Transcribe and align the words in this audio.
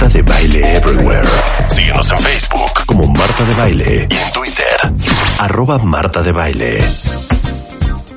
Marta 0.00 0.16
de 0.16 0.22
Baile 0.22 0.76
Everywhere. 0.76 1.28
Síguenos 1.68 2.10
en 2.10 2.20
Facebook 2.20 2.86
como 2.86 3.06
Marta 3.06 3.44
de 3.44 3.54
Baile 3.54 4.08
y 4.08 4.14
en 4.14 4.32
Twitter, 4.32 4.76
arroba 5.40 5.76
Marta 5.76 6.22
de 6.22 6.32
Baile. 6.32 6.78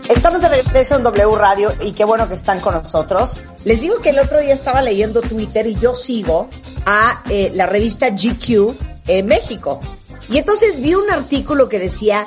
Estamos 0.07 0.41
de 0.41 0.47
regreso 0.47 0.95
en 0.95 1.03
W 1.03 1.35
Radio 1.35 1.73
y 1.81 1.91
qué 1.91 2.05
bueno 2.05 2.29
que 2.29 2.35
están 2.35 2.61
con 2.61 2.73
nosotros. 2.75 3.37
Les 3.65 3.81
digo 3.81 3.97
que 3.97 4.11
el 4.11 4.19
otro 4.19 4.39
día 4.39 4.53
estaba 4.53 4.81
leyendo 4.81 5.19
Twitter 5.19 5.67
y 5.67 5.75
yo 5.75 5.93
sigo 5.93 6.47
a 6.85 7.21
eh, 7.29 7.51
la 7.53 7.65
revista 7.65 8.11
GQ 8.11 8.73
en 9.07 9.25
México. 9.25 9.81
Y 10.29 10.37
entonces 10.37 10.81
vi 10.81 10.95
un 10.95 11.11
artículo 11.11 11.67
que 11.67 11.79
decía, 11.79 12.25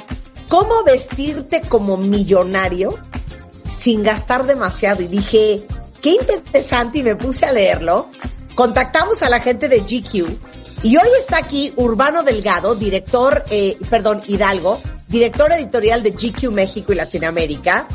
¿cómo 0.50 0.84
vestirte 0.84 1.62
como 1.62 1.96
millonario 1.96 2.98
sin 3.80 4.02
gastar 4.02 4.44
demasiado? 4.44 5.02
Y 5.02 5.06
dije, 5.06 5.62
qué 6.02 6.10
interesante 6.10 6.98
y 6.98 7.02
me 7.02 7.16
puse 7.16 7.46
a 7.46 7.52
leerlo. 7.52 8.10
Contactamos 8.56 9.22
a 9.22 9.28
la 9.28 9.38
gente 9.40 9.68
de 9.68 9.80
GQ 9.80 10.26
y 10.82 10.96
hoy 10.96 11.08
está 11.18 11.36
aquí 11.36 11.74
Urbano 11.76 12.22
Delgado, 12.22 12.74
director, 12.74 13.44
eh, 13.50 13.76
perdón, 13.90 14.22
Hidalgo, 14.26 14.80
director 15.08 15.52
editorial 15.52 16.02
de 16.02 16.12
GQ 16.12 16.50
México 16.50 16.92
y 16.92 16.96
Latinoamérica. 16.96 17.86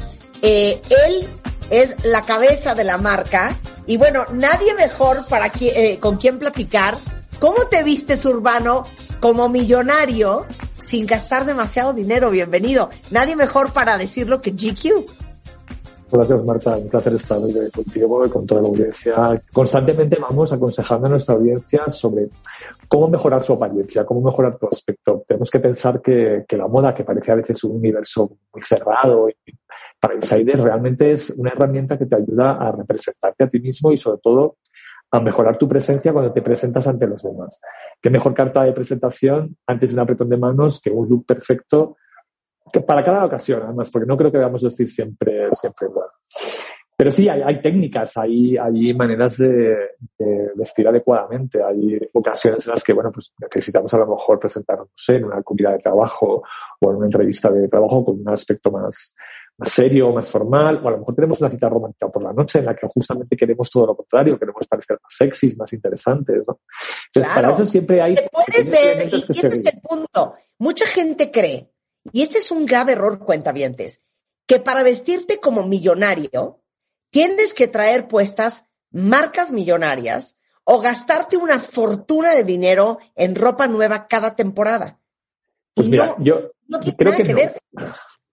Eh, 0.43 0.79
él 1.07 1.27
es 1.71 1.95
la 2.03 2.21
cabeza 2.21 2.75
de 2.75 2.83
la 2.83 2.99
marca 2.99 3.55
y 3.87 3.97
bueno, 3.97 4.23
nadie 4.33 4.75
mejor 4.75 5.25
para 5.27 5.51
qui- 5.51 5.71
eh, 5.75 5.97
con 5.99 6.17
quien 6.17 6.37
platicar. 6.37 6.95
¿Cómo 7.39 7.65
te 7.65 7.81
vistes, 7.81 8.23
Urbano, 8.25 8.83
como 9.19 9.49
millonario 9.49 10.45
sin 10.87 11.07
gastar 11.07 11.45
demasiado 11.45 11.91
dinero? 11.93 12.29
Bienvenido. 12.29 12.89
Nadie 13.09 13.35
mejor 13.35 13.73
para 13.73 13.97
decirlo 13.97 14.41
que 14.41 14.51
GQ. 14.51 15.05
Gracias, 16.11 16.45
Marta. 16.45 16.75
Un 16.75 16.89
placer 16.89 17.13
estar 17.13 17.37
hoy 17.37 17.71
contigo 17.71 18.25
y 18.25 18.29
con 18.29 18.45
toda 18.45 18.61
la 18.61 18.67
audiencia. 18.67 19.41
Constantemente 19.53 20.17
vamos 20.19 20.51
aconsejando 20.51 21.07
a 21.07 21.09
nuestra 21.11 21.35
audiencia 21.35 21.89
sobre 21.89 22.27
cómo 22.89 23.07
mejorar 23.07 23.41
su 23.41 23.53
apariencia, 23.53 24.05
cómo 24.05 24.21
mejorar 24.21 24.57
tu 24.57 24.67
aspecto. 24.67 25.23
Tenemos 25.25 25.49
que 25.49 25.59
pensar 25.59 26.01
que, 26.01 26.45
la 26.49 26.67
moda, 26.67 26.93
que 26.93 27.05
parece 27.05 27.31
a 27.31 27.35
veces 27.35 27.63
un 27.63 27.77
universo 27.77 28.37
muy 28.53 28.61
cerrado 28.61 29.29
y 29.29 29.35
para 30.01 30.15
insiders, 30.15 30.61
realmente 30.61 31.11
es 31.11 31.29
una 31.29 31.51
herramienta 31.51 31.97
que 31.97 32.07
te 32.07 32.15
ayuda 32.15 32.53
a 32.53 32.71
representarte 32.73 33.45
a 33.45 33.49
ti 33.49 33.59
mismo 33.59 33.91
y 33.91 33.97
sobre 33.97 34.19
todo 34.21 34.57
a 35.11 35.21
mejorar 35.21 35.57
tu 35.57 35.67
presencia 35.67 36.11
cuando 36.11 36.33
te 36.33 36.41
presentas 36.41 36.87
ante 36.87 37.07
los 37.07 37.23
demás. 37.23 37.61
Qué 38.01 38.09
mejor 38.09 38.33
carta 38.33 38.63
de 38.63 38.73
presentación 38.73 39.55
antes 39.67 39.91
de 39.91 39.93
un 39.93 39.99
apretón 39.99 40.27
de 40.27 40.37
manos 40.37 40.81
que 40.81 40.89
un 40.89 41.07
look 41.07 41.25
perfecto 41.25 41.95
que 42.71 42.81
para 42.81 43.03
cada 43.03 43.25
ocasión, 43.25 43.61
además, 43.63 43.89
porque 43.91 44.07
no 44.07 44.17
creo 44.17 44.31
que 44.31 44.37
debamos 44.37 44.63
vestir 44.63 44.87
siempre, 44.87 45.51
siempre 45.51 45.87
igual. 45.87 46.07
Pero 46.97 47.09
sí, 47.09 47.27
hay, 47.27 47.41
hay 47.41 47.59
técnicas, 47.61 48.15
hay, 48.17 48.57
hay 48.57 48.93
maneras 48.93 49.35
de, 49.37 49.75
de 50.19 50.51
vestir 50.55 50.87
adecuadamente. 50.87 51.59
Hay 51.63 51.99
ocasiones 52.13 52.67
en 52.67 52.73
las 52.73 52.83
que, 52.83 52.93
bueno, 52.93 53.11
pues 53.11 53.33
necesitamos 53.39 53.91
a 53.95 53.97
lo 53.97 54.05
mejor 54.05 54.37
presentarnos, 54.37 54.87
no 54.87 54.93
sé, 54.95 55.15
en 55.15 55.25
una 55.25 55.41
comida 55.41 55.71
de 55.71 55.79
trabajo 55.79 56.43
o 56.79 56.91
en 56.91 56.97
una 56.97 57.07
entrevista 57.07 57.49
de 57.49 57.67
trabajo 57.67 58.05
con 58.05 58.19
un 58.19 58.29
aspecto 58.29 58.69
más, 58.69 59.15
más 59.57 59.69
serio, 59.71 60.11
más 60.11 60.29
formal, 60.29 60.79
o 60.83 60.87
a 60.87 60.91
lo 60.91 60.99
mejor 60.99 61.15
tenemos 61.15 61.41
una 61.41 61.49
cita 61.49 61.69
romántica 61.69 62.07
por 62.07 62.21
la 62.21 62.33
noche 62.33 62.59
en 62.59 62.65
la 62.65 62.75
que 62.75 62.87
justamente 62.87 63.35
queremos 63.35 63.71
todo 63.71 63.87
lo 63.87 63.95
contrario, 63.95 64.37
queremos 64.37 64.67
parecer 64.67 64.99
más 65.01 65.15
sexys, 65.15 65.57
más 65.57 65.73
interesantes, 65.73 66.43
¿no? 66.47 66.59
Entonces, 67.07 67.33
Claro. 67.33 67.33
para 67.33 67.53
eso 67.55 67.65
siempre 67.65 67.99
hay... 67.99 68.13
Te 68.13 68.29
puedes 68.31 68.69
ver, 68.69 69.07
y, 69.07 69.09
que 69.09 69.17
y 69.17 69.21
se 69.39 69.47
este 69.47 69.47
es 69.47 69.65
el 69.73 69.81
punto. 69.81 70.35
Mucha 70.59 70.85
gente 70.85 71.31
cree, 71.31 71.71
y 72.11 72.23
este 72.23 72.39
es 72.39 72.51
un 72.51 72.65
grave 72.65 72.93
error, 72.93 73.19
cuentavientes, 73.19 74.03
que 74.47 74.59
para 74.59 74.83
vestirte 74.83 75.39
como 75.39 75.65
millonario 75.65 76.61
tienes 77.09 77.53
que 77.53 77.67
traer 77.67 78.07
puestas 78.07 78.65
marcas 78.91 79.51
millonarias 79.51 80.39
o 80.63 80.79
gastarte 80.81 81.37
una 81.37 81.59
fortuna 81.59 82.33
de 82.33 82.43
dinero 82.43 82.99
en 83.15 83.35
ropa 83.35 83.67
nueva 83.67 84.07
cada 84.07 84.35
temporada. 84.35 84.99
Pues 85.73 85.87
Y 85.87 85.91
mira, 85.91 86.15
no, 86.17 86.23
yo 86.23 86.51
no 86.67 86.79
tiene 86.79 86.97
creo 86.97 87.11
nada 87.11 87.17
que 87.17 87.23
que 87.23 87.33
no. 87.33 87.37
ver. 87.37 87.61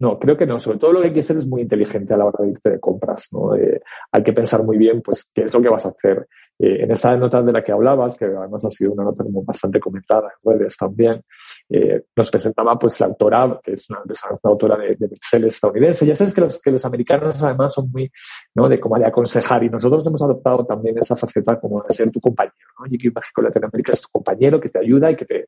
No, 0.01 0.19
creo 0.19 0.37
que 0.37 0.47
no. 0.47 0.61
Sobre 0.61 0.79
todo 0.79 0.93
lo 0.93 1.01
que 1.01 1.09
hay 1.09 1.13
que 1.15 1.23
ser 1.23 1.37
es 1.39 1.47
muy 1.47 1.63
inteligente 1.63 2.15
a 2.15 2.17
la 2.17 2.27
hora 2.27 2.45
de 2.45 2.51
irte 2.51 2.71
de 2.71 2.81
compras. 2.81 3.29
¿no? 3.33 3.57
Eh, 3.57 3.81
hay 4.13 4.23
que 4.23 4.33
pensar 4.33 4.63
muy 4.65 4.79
bien, 4.79 5.03
pues, 5.03 5.31
qué 5.35 5.43
es 5.43 5.55
lo 5.55 5.61
que 5.61 5.69
vas 5.69 5.87
a 5.87 5.91
hacer. 5.91 6.29
Eh, 6.59 6.85
en 6.85 6.91
esta 6.91 7.17
nota 7.17 7.43
de 7.43 7.53
la 7.53 7.63
que 7.63 7.73
hablabas, 7.73 8.17
que 8.17 8.27
además 8.27 8.65
ha 8.65 8.71
sido 8.71 8.93
una 8.93 9.05
nota 9.05 9.25
como 9.25 9.43
bastante 9.43 9.81
comentada 9.81 10.29
en 10.45 10.53
redes 10.53 10.77
también, 10.77 11.23
eh, 11.71 12.05
nos 12.17 12.31
presentaba 12.31 12.79
pues 12.79 12.99
la 13.01 13.07
autora, 13.07 13.61
que 13.63 13.73
es 13.73 13.91
una, 13.91 14.01
es 14.09 14.23
una 14.25 14.39
autora 14.45 14.77
de, 14.79 14.97
de 14.97 15.07
bestsellers 15.07 15.55
estadounidense. 15.55 16.07
Ya 16.07 16.17
sabes 16.17 16.33
que 16.33 16.41
los, 16.41 16.61
que 16.63 16.71
los 16.71 16.85
americanos 16.85 17.43
además 17.43 17.75
son 17.75 17.91
muy, 17.91 18.11
¿no? 18.55 18.69
De 18.69 18.81
como 18.81 18.99
de 18.99 19.07
aconsejar 19.07 19.63
y 19.65 19.69
nosotros 19.69 20.07
hemos 20.07 20.23
adoptado 20.23 20.65
también 20.65 20.97
esa 20.97 21.15
faceta 21.15 21.61
como 21.61 21.83
de 21.83 21.95
ser 21.95 22.11
tu 22.11 22.21
compañero, 22.21 22.55
¿no? 22.79 22.87
Y 22.87 22.97
que 22.97 23.11
México 23.11 23.43
Latinoamérica 23.43 23.93
es 23.93 24.03
tu 24.03 24.09
compañero 24.11 24.61
que 24.61 24.71
te 24.71 24.79
ayuda 24.79 25.11
y 25.11 25.17
que 25.17 25.27
te, 25.27 25.47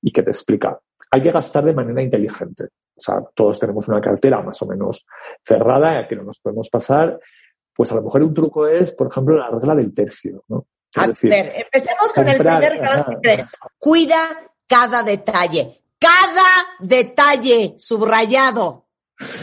y 0.00 0.10
que 0.10 0.22
te 0.22 0.30
explica. 0.30 0.78
Hay 1.10 1.22
que 1.22 1.30
gastar 1.30 1.64
de 1.64 1.74
manera 1.74 2.02
inteligente. 2.02 2.64
O 2.96 3.00
sea, 3.00 3.22
todos 3.34 3.58
tenemos 3.60 3.86
una 3.88 4.00
cartera 4.00 4.42
más 4.42 4.60
o 4.62 4.66
menos 4.66 5.06
cerrada 5.42 6.08
que 6.08 6.16
no 6.16 6.24
nos 6.24 6.40
podemos 6.40 6.68
pasar. 6.70 7.20
Pues 7.74 7.92
a 7.92 7.94
lo 7.94 8.02
mejor 8.02 8.22
un 8.22 8.34
truco 8.34 8.66
es, 8.66 8.92
por 8.92 9.08
ejemplo, 9.08 9.36
la 9.36 9.50
regla 9.50 9.74
del 9.74 9.94
tercio, 9.94 10.42
¿no? 10.48 10.66
Es 10.94 11.02
A 11.02 11.06
decir, 11.08 11.30
ver, 11.30 11.52
empecemos 11.54 12.12
con 12.14 12.26
el 12.26 12.38
primer 12.38 12.78
gran 12.78 13.04
secreto. 13.04 13.48
Cuida 13.78 14.16
cada 14.68 15.02
detalle. 15.02 15.82
Cada 15.98 16.46
detalle 16.78 17.74
subrayado. 17.78 18.86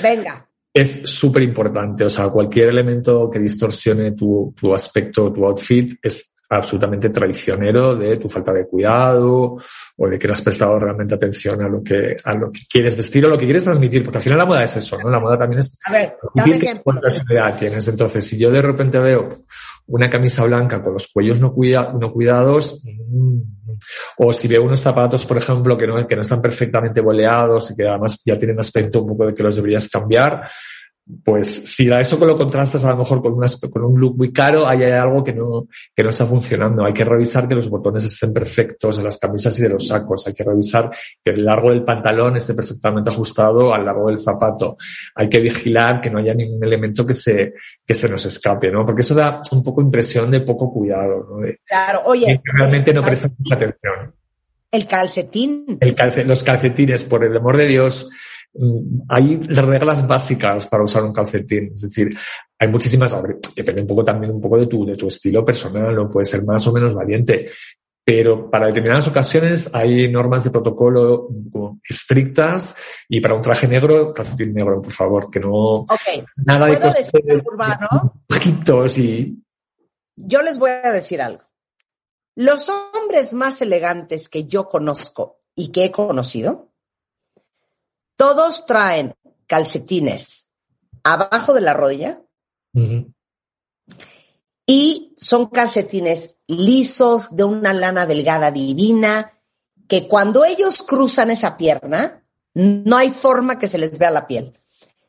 Venga. 0.02 0.48
Es 0.74 1.10
súper 1.10 1.44
importante, 1.44 2.04
o 2.04 2.10
sea, 2.10 2.30
cualquier 2.30 2.70
elemento 2.70 3.30
que 3.30 3.40
distorsione 3.40 4.12
tu, 4.12 4.54
tu 4.60 4.74
aspecto, 4.74 5.32
tu 5.32 5.46
outfit, 5.46 5.98
es 6.02 6.32
absolutamente 6.50 7.10
traicionero 7.10 7.96
de 7.96 8.18
tu 8.18 8.30
falta 8.30 8.54
de 8.54 8.68
cuidado 8.68 9.58
o 9.98 10.08
de 10.08 10.20
que 10.20 10.28
no 10.28 10.34
has 10.34 10.42
prestado 10.42 10.78
realmente 10.78 11.16
atención 11.16 11.62
a 11.62 11.68
lo 11.68 11.84
que, 11.84 12.18
a 12.24 12.34
lo 12.36 12.52
que 12.52 12.62
quieres 12.70 12.96
vestir 12.96 13.26
o 13.26 13.30
lo 13.30 13.38
que 13.38 13.46
quieres 13.46 13.64
transmitir, 13.64 14.04
porque 14.04 14.18
al 14.18 14.24
final 14.24 14.38
la 14.38 14.46
moda 14.46 14.64
es 14.64 14.78
eso, 14.78 14.98
¿no? 15.02 15.10
La 15.10 15.20
moda 15.20 15.38
también 15.38 15.60
es 15.60 15.80
A 15.86 15.92
ver, 15.92 16.18
ejemplo. 16.46 17.02
personalidad 17.02 17.58
tienes. 17.58 17.88
Entonces, 17.88 18.26
si 18.28 18.38
yo 18.38 18.52
de 18.52 18.62
repente 18.62 19.00
veo 19.00 19.46
una 19.88 20.10
camisa 20.10 20.44
blanca 20.44 20.84
con 20.84 20.94
los 20.94 21.08
cuellos 21.08 21.40
no, 21.40 21.54
cuida, 21.54 21.94
no 22.00 22.12
cuidados, 22.12 22.82
mm, 22.84 23.40
o 24.18 24.34
si 24.34 24.48
veo 24.48 24.64
unos 24.64 24.80
zapatos, 24.80 25.26
por 25.26 25.38
ejemplo, 25.38 25.78
que 25.78 25.88
no, 25.88 26.08
que 26.08 26.16
no 26.16 26.22
están 26.22 26.42
perfectamente 26.42 27.02
boleados 27.02 27.72
y 27.72 27.76
que 27.76 27.88
además 27.88 28.22
ya 28.26 28.38
tienen 28.38 28.60
aspecto 28.60 29.02
un 29.02 29.10
poco 29.10 29.28
de 29.28 29.36
que 29.36 29.44
los 29.44 29.56
deberías 29.56 29.90
cambiar, 29.90 30.50
pues 31.24 31.48
si 31.76 31.92
a 31.92 32.00
eso 32.00 32.18
lo 32.26 32.36
contrastas 32.36 32.84
a 32.84 32.90
lo 32.92 32.98
mejor 32.98 33.22
con, 33.22 33.34
unas- 33.34 33.58
con 33.58 33.84
un 33.84 34.00
look 34.00 34.18
muy 34.18 34.32
caro, 34.34 34.68
ahí 34.68 34.82
hay 34.84 34.94
algo 34.94 35.24
que 35.24 35.34
no, 35.34 35.68
que 35.96 36.04
no 36.04 36.10
está 36.10 36.26
funcionando. 36.26 36.84
Hay 36.84 36.94
que 36.94 37.06
revisar 37.06 37.48
que 37.48 37.54
los 37.54 37.70
botones 37.70 38.06
estén 38.06 38.34
perfectos 38.34 38.98
de 38.98 39.04
las 39.04 39.20
camisas 39.20 39.58
y 39.60 39.62
de 39.62 39.70
los 39.70 39.88
sacos. 39.88 40.26
Hay 40.26 40.34
que 40.34 40.44
revisar 40.44 40.90
que 41.24 41.32
el 41.32 41.46
largo 41.46 41.70
del 41.70 41.84
pantalón 41.84 42.38
esté 42.38 42.56
perfectamente 42.56 43.12
ajustado 43.12 43.72
al 43.72 43.86
largo 43.86 44.08
del 44.08 44.18
zapato. 44.18 44.78
Hay 45.14 45.30
que 45.30 45.40
vigilar 45.42 46.02
que 46.02 46.10
no 46.10 46.18
haya 46.18 46.34
ningún 46.34 46.64
elemento 46.64 47.06
que 47.06 47.14
se, 47.14 47.54
que 47.86 47.94
se 47.94 48.10
nos 48.10 48.26
escape, 48.26 48.72
¿no? 48.72 48.84
Porque 48.84 49.02
eso 49.02 49.14
da 49.14 49.42
un 49.52 49.64
poco 49.64 49.82
impresión 49.82 50.32
de 50.32 50.42
poco 50.42 50.74
cuidado, 50.74 51.28
¿no? 51.30 51.38
De- 51.46 51.60
Claro, 51.68 52.02
oye, 52.06 52.42
que 52.44 52.52
realmente 52.58 52.92
no 52.94 53.04
prestan 53.04 53.36
mucha 53.38 53.56
atención. 53.56 54.12
el 54.72 54.88
calcetín. 54.88 55.78
El 55.80 55.96
calce- 55.96 56.26
los 56.26 56.44
calcetines, 56.44 57.04
por 57.06 57.24
el 57.24 57.38
amor 57.38 57.56
de 57.58 57.68
Dios, 57.68 58.10
hay 59.10 59.38
reglas 59.38 60.08
básicas 60.08 60.68
para 60.68 60.84
usar 60.84 61.04
un 61.04 61.14
calcetín. 61.14 61.72
Es 61.74 61.82
decir, 61.82 62.18
hay 62.60 62.68
muchísimas, 62.70 63.16
depende 63.56 63.82
un 63.82 63.88
poco 63.88 64.04
también 64.06 64.34
un 64.34 64.42
poco 64.42 64.58
de 64.58 64.68
tu, 64.68 64.86
de 64.86 64.96
tu 64.96 65.08
estilo 65.08 65.44
personal, 65.44 65.94
no 65.96 66.10
puede 66.10 66.26
ser 66.26 66.44
más 66.44 66.66
o 66.68 66.74
menos 66.74 66.94
valiente. 66.94 67.50
Pero 68.08 68.52
para 68.52 68.68
determinadas 68.68 69.08
ocasiones 69.08 69.74
hay 69.74 70.08
normas 70.12 70.44
de 70.44 70.52
protocolo 70.52 71.28
como 71.52 71.80
estrictas 71.90 72.76
y 73.10 73.20
para 73.20 73.34
un 73.34 73.42
traje 73.42 73.68
negro, 73.68 74.14
calcetín 74.14 74.54
negro, 74.54 74.80
por 74.82 74.92
favor, 74.92 75.30
que 75.30 75.40
no, 75.40 75.80
Ok, 75.80 76.24
nada 76.46 76.68
de 76.68 76.74
¿puedo 76.78 76.88
cosas 76.92 77.12
decir 77.12 77.26
de- 77.26 77.32
algo, 77.34 77.50
Urbano? 77.52 78.14
bajitos 78.30 78.98
y 79.00 79.42
Yo 80.16 80.42
les 80.44 80.60
voy 80.60 80.70
a 80.70 80.92
decir 80.92 81.20
algo. 81.20 81.42
Los 82.36 82.70
hombres 82.70 83.34
más 83.34 83.62
elegantes 83.64 84.30
que 84.30 84.46
yo 84.46 84.70
conozco 84.70 85.40
y 85.56 85.70
que 85.70 85.86
he 85.86 85.92
conocido, 85.92 86.74
todos 88.16 88.66
traen 88.66 89.16
calcetines 89.48 90.52
abajo 91.04 91.54
de 91.54 91.62
la 91.62 91.74
rodilla 91.74 92.22
y 94.66 95.14
son 95.18 95.48
calcetines 95.48 96.36
lisos, 96.48 97.36
de 97.36 97.44
una 97.44 97.74
lana 97.74 98.06
delgada 98.06 98.52
divina, 98.52 99.34
que 99.88 100.08
cuando 100.08 100.44
ellos 100.44 100.84
cruzan 100.84 101.32
esa 101.32 101.58
pierna, 101.58 102.24
no 102.54 102.98
hay 102.98 103.12
forma 103.12 103.60
que 103.60 103.68
se 103.68 103.78
les 103.78 103.98
vea 103.98 104.12
la 104.12 104.28
piel. 104.28 104.60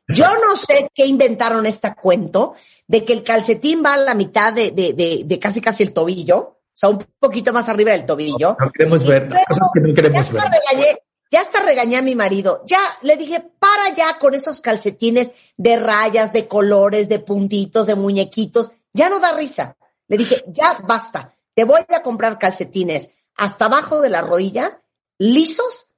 Yo 0.08 0.26
no 0.46 0.56
sé 0.56 0.88
qué 0.94 1.06
inventaron 1.06 1.66
este 1.66 1.92
cuento 1.94 2.54
de 2.86 3.04
que 3.04 3.12
el 3.12 3.24
calcetín 3.24 3.82
va 3.84 3.94
a 3.94 3.98
la 3.98 4.14
mitad 4.14 4.52
de, 4.52 4.70
de, 4.70 4.92
de, 4.92 5.22
de 5.24 5.38
casi 5.40 5.60
casi 5.60 5.82
el 5.82 5.92
tobillo, 5.92 6.38
o 6.38 6.78
sea, 6.78 6.90
un 6.90 7.04
poquito 7.18 7.52
más 7.52 7.68
arriba 7.68 7.92
del 7.92 8.06
tobillo. 8.06 8.56
no 8.60 8.70
queremos 8.70 9.04
ver, 9.04 9.26
luego, 9.28 9.44
cosas 9.48 9.68
que 9.72 9.80
no 9.80 9.94
queremos 9.94 10.30
ver. 10.30 10.42
regañé, 10.42 10.98
ya 11.30 11.40
hasta 11.40 11.60
regañé 11.60 11.96
a 11.96 12.02
mi 12.02 12.14
marido. 12.14 12.62
Ya 12.66 12.80
le 13.02 13.16
dije, 13.16 13.42
para 13.58 13.94
ya 13.94 14.18
con 14.18 14.34
esos 14.34 14.60
calcetines 14.60 15.30
de 15.56 15.76
rayas, 15.76 16.32
de 16.32 16.46
colores, 16.46 17.08
de 17.08 17.18
puntitos, 17.18 17.86
de 17.86 17.94
muñequitos. 17.94 18.72
Ya 18.92 19.08
no 19.08 19.20
da 19.20 19.32
risa. 19.36 19.76
Le 20.08 20.16
dije, 20.16 20.44
ya 20.48 20.78
basta. 20.86 21.34
te 21.54 21.64
voy 21.64 21.80
a 21.88 22.02
comprar 22.02 22.38
calcetines 22.38 23.10
hasta 23.36 23.66
abajo 23.66 24.00
de 24.00 24.10
la 24.10 24.22
rodilla, 24.22 24.80
lisos, 25.18 25.88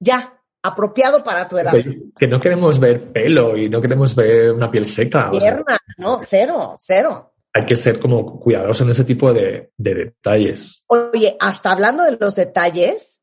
ya, 0.00 0.40
apropiado 0.62 1.22
para 1.22 1.48
tu 1.48 1.58
edad. 1.58 1.72
Que 2.18 2.26
no 2.26 2.40
queremos 2.40 2.78
ver 2.78 3.12
pelo 3.12 3.56
y 3.56 3.68
no 3.68 3.80
queremos 3.80 4.14
ver 4.14 4.52
una 4.52 4.70
piel 4.70 4.84
seca. 4.84 5.30
Pierna, 5.30 5.78
no, 5.98 6.18
cero, 6.20 6.76
cero. 6.80 7.32
Hay 7.52 7.66
que 7.66 7.76
ser 7.76 7.98
como 7.98 8.38
cuidadosos 8.38 8.82
en 8.82 8.90
ese 8.90 9.04
tipo 9.04 9.32
de, 9.32 9.72
de 9.76 9.94
detalles. 9.94 10.82
Oye, 10.86 11.36
hasta 11.40 11.72
hablando 11.72 12.04
de 12.04 12.16
los 12.20 12.36
detalles, 12.36 13.17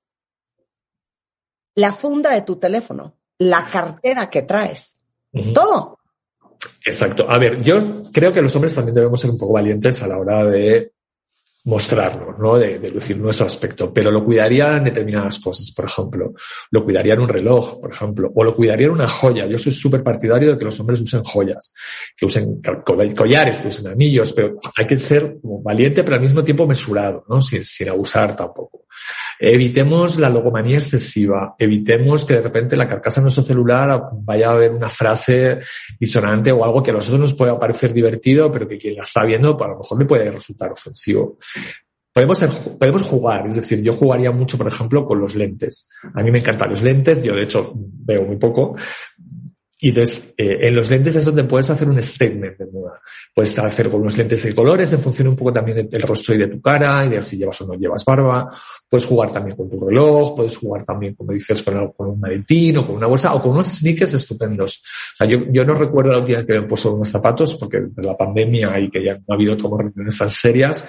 la 1.75 1.91
funda 1.91 2.31
de 2.31 2.41
tu 2.41 2.55
teléfono, 2.55 3.15
la 3.39 3.69
cartera 3.69 4.29
que 4.29 4.43
traes, 4.43 4.97
todo. 5.53 5.99
Exacto. 6.85 7.25
A 7.29 7.37
ver, 7.37 7.61
yo 7.61 8.03
creo 8.11 8.31
que 8.33 8.41
los 8.41 8.55
hombres 8.55 8.73
también 8.73 8.95
debemos 8.95 9.19
ser 9.19 9.29
un 9.29 9.37
poco 9.37 9.53
valientes 9.53 10.01
a 10.01 10.07
la 10.07 10.17
hora 10.17 10.45
de 10.45 10.91
mostrarnos, 11.65 12.37
¿no? 12.37 12.57
De, 12.57 12.77
de, 12.77 12.91
lucir 12.91 13.17
nuestro 13.17 13.47
aspecto, 13.47 13.91
pero 13.91 14.11
lo 14.11 14.23
cuidaría 14.23 14.77
en 14.77 14.83
determinadas 14.83 15.39
cosas, 15.39 15.71
por 15.71 15.85
ejemplo, 15.85 16.33
lo 16.69 16.83
cuidaría 16.83 17.13
en 17.15 17.21
un 17.21 17.27
reloj, 17.27 17.81
por 17.81 17.91
ejemplo, 17.91 18.31
o 18.33 18.43
lo 18.43 18.55
cuidaría 18.55 18.85
en 18.85 18.93
una 18.93 19.07
joya. 19.07 19.47
Yo 19.47 19.57
soy 19.57 19.71
súper 19.71 20.03
partidario 20.03 20.51
de 20.51 20.57
que 20.59 20.65
los 20.65 20.79
hombres 20.79 21.01
usen 21.01 21.23
joyas, 21.23 21.73
que 22.15 22.27
usen 22.27 22.61
collares, 23.15 23.61
que 23.61 23.69
usen 23.69 23.87
anillos, 23.87 24.31
pero 24.33 24.59
hay 24.77 24.85
que 24.85 24.97
ser 24.97 25.39
como 25.41 25.61
valiente, 25.63 26.03
pero 26.03 26.15
al 26.15 26.21
mismo 26.21 26.43
tiempo 26.43 26.67
mesurado, 26.67 27.25
¿no? 27.27 27.41
Sin, 27.41 27.65
sin 27.65 27.89
abusar 27.89 28.35
tampoco. 28.35 28.74
Evitemos 29.39 30.17
la 30.17 30.29
logomanía 30.29 30.77
excesiva, 30.77 31.55
evitemos 31.59 32.25
que 32.25 32.35
de 32.35 32.41
repente 32.41 32.75
la 32.75 32.87
carcasa 32.87 33.19
de 33.19 33.25
nuestro 33.25 33.43
celular 33.43 34.01
vaya 34.13 34.51
a 34.51 34.55
ver 34.55 34.71
una 34.71 34.87
frase 34.87 35.59
disonante 35.99 36.51
o 36.51 36.63
algo 36.63 36.81
que 36.81 36.91
a 36.91 36.93
nosotros 36.93 37.19
nos 37.19 37.33
pueda 37.33 37.59
parecer 37.59 37.93
divertido, 37.93 38.51
pero 38.51 38.67
que 38.67 38.77
quien 38.77 38.95
la 38.95 39.01
está 39.01 39.23
viendo 39.23 39.57
pues 39.57 39.67
a 39.67 39.73
lo 39.73 39.79
mejor 39.79 39.99
le 39.99 40.05
puede 40.05 40.31
resultar 40.31 40.71
ofensivo. 40.71 41.37
Podemos, 42.13 42.39
podemos 42.79 43.03
jugar, 43.03 43.45
es 43.47 43.57
decir, 43.57 43.81
yo 43.81 43.93
jugaría 43.93 44.31
mucho, 44.31 44.57
por 44.57 44.67
ejemplo, 44.67 45.03
con 45.03 45.19
los 45.19 45.35
lentes. 45.35 45.89
A 46.13 46.23
mí 46.23 46.31
me 46.31 46.39
encantan 46.39 46.69
los 46.69 46.81
lentes, 46.81 47.21
yo 47.21 47.35
de 47.35 47.43
hecho 47.43 47.73
veo 47.75 48.23
muy 48.23 48.37
poco, 48.37 48.77
y 49.77 49.89
entonces, 49.89 50.33
eh, 50.37 50.59
en 50.61 50.75
los 50.75 50.89
lentes 50.89 51.17
es 51.17 51.25
donde 51.25 51.43
puedes 51.43 51.69
hacer 51.69 51.89
un 51.89 52.01
statement 52.01 52.57
de 52.57 52.65
moda. 52.67 53.01
Puedes 53.33 53.59
hacer 53.59 53.89
con 53.89 54.01
unos 54.01 54.17
lentes 54.17 54.41
de 54.43 54.55
colores 54.55 54.93
en 54.93 55.01
función 55.01 55.27
un 55.27 55.35
poco 55.35 55.51
también 55.51 55.89
del 55.89 56.01
rostro 56.01 56.33
y 56.33 56.37
de 56.37 56.47
tu 56.47 56.61
cara 56.61 57.05
y 57.05 57.09
de 57.09 57.21
si 57.21 57.37
llevas 57.37 57.59
o 57.61 57.67
no 57.67 57.73
llevas 57.73 58.05
barba. 58.05 58.49
Puedes 58.89 59.05
jugar 59.05 59.31
también 59.33 59.57
con 59.57 59.69
tu 59.69 59.85
reloj, 59.85 60.33
puedes 60.33 60.55
jugar 60.55 60.85
también, 60.85 61.13
como 61.15 61.33
dices, 61.33 61.61
con, 61.61 61.91
con 61.91 62.07
un 62.07 62.19
maletín 62.21 62.77
o 62.77 62.87
con 62.87 62.95
una 62.95 63.07
bolsa 63.07 63.33
o 63.33 63.41
con 63.41 63.51
unos 63.51 63.67
sneakers 63.67 64.13
estupendos. 64.13 64.81
O 65.13 65.17
sea, 65.17 65.27
yo, 65.27 65.39
yo 65.51 65.65
no 65.65 65.73
recuerdo 65.73 66.13
la 66.13 66.19
última 66.19 66.37
vez 66.37 66.47
que 66.47 66.53
me 66.53 66.59
he 66.59 66.67
puesto 66.67 66.95
unos 66.95 67.09
zapatos 67.09 67.55
porque 67.55 67.81
de 67.81 68.03
la 68.03 68.15
pandemia 68.15 68.79
y 68.79 68.89
que 68.89 69.03
ya 69.03 69.15
no 69.15 69.25
ha 69.29 69.33
habido 69.33 69.57
como 69.57 69.77
reuniones 69.77 70.17
tan 70.17 70.29
serias, 70.29 70.87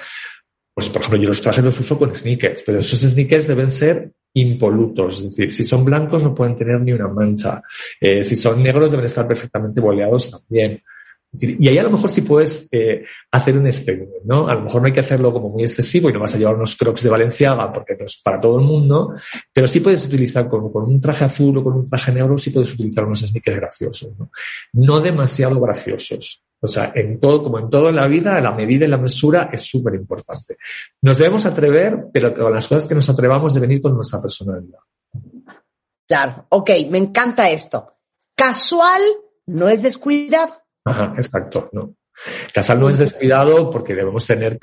pues 0.77 0.91
por 0.91 1.01
ejemplo 1.01 1.23
yo 1.23 1.29
los 1.29 1.41
trajes 1.41 1.65
los 1.65 1.81
uso 1.81 1.99
con 1.99 2.15
sneakers, 2.15 2.63
pero 2.67 2.81
esos 2.81 3.01
sneakers 3.01 3.47
deben 3.47 3.71
ser 3.71 4.13
impolutos, 4.35 5.23
es 5.23 5.31
decir, 5.31 5.55
si 5.55 5.65
son 5.65 5.87
blancos 5.87 6.23
no 6.23 6.35
pueden 6.35 6.55
tener 6.55 6.79
ni 6.83 6.93
una 6.93 7.09
mancha, 7.09 7.63
eh, 7.99 8.23
si 8.23 8.37
son 8.37 8.63
negros 8.63 8.91
deben 8.91 9.07
estar 9.07 9.27
perfectamente 9.27 9.81
boleados 9.81 10.31
también. 10.31 10.83
Y 11.33 11.67
ahí 11.69 11.79
a 11.79 11.83
lo 11.83 11.91
mejor 11.91 12.11
sí 12.11 12.21
puedes 12.21 12.69
eh, 12.73 13.05
hacer 13.31 13.57
un 13.57 13.73
statement, 13.73 14.25
¿no? 14.25 14.49
A 14.49 14.55
lo 14.55 14.65
mejor 14.65 14.83
no 14.83 14.87
hay 14.87 14.93
que 14.93 15.01
hacerlo 15.01 15.33
como 15.33 15.49
muy 15.49 15.63
excesivo 15.63 16.11
y 16.11 16.13
no 16.13 16.21
vas 16.21 16.35
a 16.35 16.39
llevar 16.39 16.57
unos 16.57 16.77
crocs 16.77 17.03
de 17.03 17.09
Valenciaga 17.09 17.73
porque 17.73 17.97
no 17.99 18.05
es 18.05 18.21
para 18.23 18.39
todo 18.39 18.59
el 18.59 18.65
mundo, 18.67 19.15
pero 19.55 19.67
sí 19.67 19.81
puedes 19.81 20.07
utilizar 20.07 20.47
con, 20.47 20.71
con 20.71 20.85
un 20.85 21.01
traje 21.01 21.25
azul 21.25 21.57
o 21.57 21.65
con 21.65 21.73
un 21.73 21.89
traje 21.89 22.13
negro, 22.13 22.37
sí 22.37 22.51
puedes 22.51 22.73
utilizar 22.75 23.07
unos 23.07 23.21
sneakers 23.21 23.57
graciosos, 23.57 24.19
¿no? 24.19 24.31
No 24.75 25.01
demasiado 25.01 25.59
graciosos. 25.59 26.46
O 26.67 26.69
sea, 26.69 26.93
en 26.95 27.19
todo, 27.19 27.43
como 27.43 27.59
en 27.59 27.71
todo 27.71 27.89
en 27.89 27.97
la 27.97 28.07
vida, 28.07 28.41
la 28.41 28.53
medida 28.53 28.85
y 28.85 28.89
la 28.89 28.99
mesura 28.99 29.49
es 29.53 29.63
súper 29.63 29.95
importante. 29.95 30.59
Nos 31.03 31.19
debemos 31.19 31.47
atrever, 31.47 32.07
pero 32.13 32.35
con 32.35 32.53
las 32.53 32.69
cosas 32.69 32.87
que 32.87 32.95
nos 32.95 33.09
atrevamos 33.09 33.55
de 33.55 33.61
venir 33.61 33.81
con 33.81 33.95
nuestra 33.95 34.21
personalidad. 34.21 34.79
Claro, 36.07 36.47
ok, 36.51 36.71
me 36.91 36.99
encanta 36.99 37.51
esto. 37.51 37.95
Casual 38.35 39.03
no 39.47 39.69
es 39.69 39.83
descuidado. 39.83 40.53
Ajá, 40.85 41.15
exacto, 41.17 41.71
no. 41.73 41.95
Casual 42.53 42.81
no 42.81 42.91
es 42.91 42.99
descuidado 42.99 43.71
porque 43.71 43.95
debemos 43.95 44.27
tener 44.27 44.59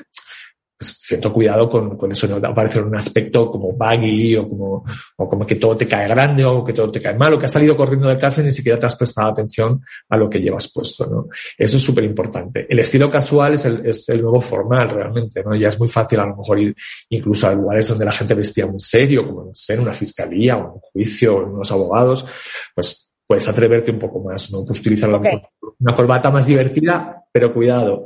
pues, 0.76 0.98
cierto 1.00 1.32
cuidado 1.32 1.70
con, 1.70 1.96
con 1.96 2.10
eso, 2.10 2.26
no 2.26 2.46
aparecer 2.46 2.82
un 2.82 2.96
aspecto 2.96 3.50
como 3.50 3.72
baggy 3.72 4.36
o 4.36 4.48
como, 4.48 4.84
o 5.16 5.28
como 5.28 5.46
que 5.46 5.54
todo 5.56 5.76
te 5.76 5.86
cae 5.86 6.08
grande 6.08 6.44
o 6.44 6.64
que 6.64 6.72
todo 6.72 6.90
te 6.90 7.00
cae 7.00 7.14
mal 7.14 7.32
o 7.32 7.38
que 7.38 7.46
has 7.46 7.52
salido 7.52 7.76
corriendo 7.76 8.08
de 8.08 8.18
casa 8.18 8.40
y 8.40 8.44
ni 8.44 8.50
siquiera 8.50 8.78
te 8.78 8.86
has 8.86 8.96
prestado 8.96 9.30
atención 9.30 9.80
a 10.08 10.16
lo 10.16 10.28
que 10.28 10.40
llevas 10.40 10.70
puesto, 10.72 11.06
¿no? 11.06 11.28
Eso 11.56 11.76
es 11.76 11.82
súper 11.82 12.04
importante. 12.04 12.66
El 12.68 12.80
estilo 12.80 13.08
casual 13.08 13.54
es 13.54 13.64
el, 13.66 13.86
es 13.86 14.08
el 14.08 14.22
nuevo 14.22 14.40
formal 14.40 14.90
realmente, 14.90 15.42
¿no? 15.44 15.54
Ya 15.54 15.68
es 15.68 15.78
muy 15.78 15.88
fácil 15.88 16.20
a 16.20 16.26
lo 16.26 16.36
mejor 16.36 16.58
ir 16.58 16.74
incluso 17.10 17.48
a 17.48 17.54
lugares 17.54 17.88
donde 17.88 18.04
la 18.04 18.12
gente 18.12 18.34
vestía 18.34 18.66
muy 18.66 18.80
serio, 18.80 19.26
como 19.26 19.44
no 19.44 19.54
sé, 19.54 19.74
en 19.74 19.80
una 19.80 19.92
fiscalía 19.92 20.56
o 20.56 20.60
en 20.60 20.66
un 20.66 20.80
juicio 20.80 21.36
o 21.36 21.42
en 21.42 21.50
unos 21.50 21.70
abogados, 21.70 22.26
pues 22.74 23.10
puedes 23.26 23.48
atreverte 23.48 23.90
un 23.90 23.98
poco 23.98 24.20
más, 24.20 24.52
¿no? 24.52 24.64
Pues 24.66 24.80
utilizar 24.80 25.12
okay. 25.12 25.40
una 25.78 25.94
corbata 25.94 26.30
más 26.30 26.46
divertida, 26.46 27.24
pero 27.32 27.54
cuidado, 27.54 28.04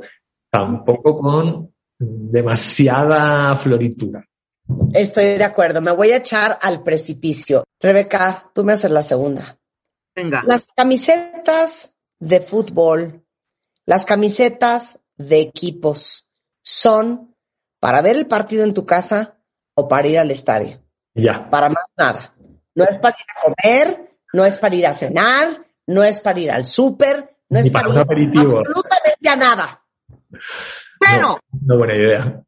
tampoco 0.51 1.19
con 1.19 1.69
demasiada 1.99 3.55
floritura. 3.55 4.25
Estoy 4.93 5.37
de 5.37 5.43
acuerdo, 5.43 5.81
me 5.81 5.91
voy 5.91 6.11
a 6.11 6.17
echar 6.17 6.57
al 6.61 6.83
precipicio. 6.83 7.63
Rebeca, 7.79 8.51
tú 8.53 8.63
me 8.63 8.73
haces 8.73 8.91
la 8.91 9.01
segunda. 9.01 9.57
Venga. 10.15 10.43
Las 10.45 10.71
camisetas 10.75 11.99
de 12.19 12.39
fútbol, 12.41 13.25
las 13.85 14.05
camisetas 14.05 14.99
de 15.17 15.41
equipos, 15.41 16.27
son 16.61 17.35
para 17.79 18.01
ver 18.01 18.15
el 18.15 18.27
partido 18.27 18.63
en 18.63 18.73
tu 18.73 18.85
casa 18.85 19.37
o 19.75 19.87
para 19.87 20.07
ir 20.07 20.19
al 20.19 20.31
estadio. 20.31 20.81
Ya. 21.15 21.49
Para 21.49 21.69
más 21.69 21.85
nada. 21.97 22.35
No 22.75 22.83
es 22.85 22.99
para 22.99 23.17
ir 23.17 23.25
a 23.29 23.41
comer, 23.41 24.17
no 24.33 24.45
es 24.45 24.57
para 24.59 24.75
ir 24.75 24.87
a 24.87 24.93
cenar, 24.93 25.65
no 25.87 26.03
es 26.03 26.19
para 26.19 26.39
ir 26.39 26.51
al 26.51 26.65
súper, 26.65 27.37
no 27.49 27.59
es 27.59 27.65
Ni 27.65 27.71
para, 27.71 27.87
para, 27.87 27.93
un 27.93 27.97
ir 27.97 28.03
aperitivo. 28.03 28.59
absolutamente 28.59 29.29
a 29.29 29.35
nada. 29.35 29.85
Pero, 30.99 31.27
No, 31.27 31.39
no 31.65 31.77
buena 31.77 31.95
idea. 31.95 32.41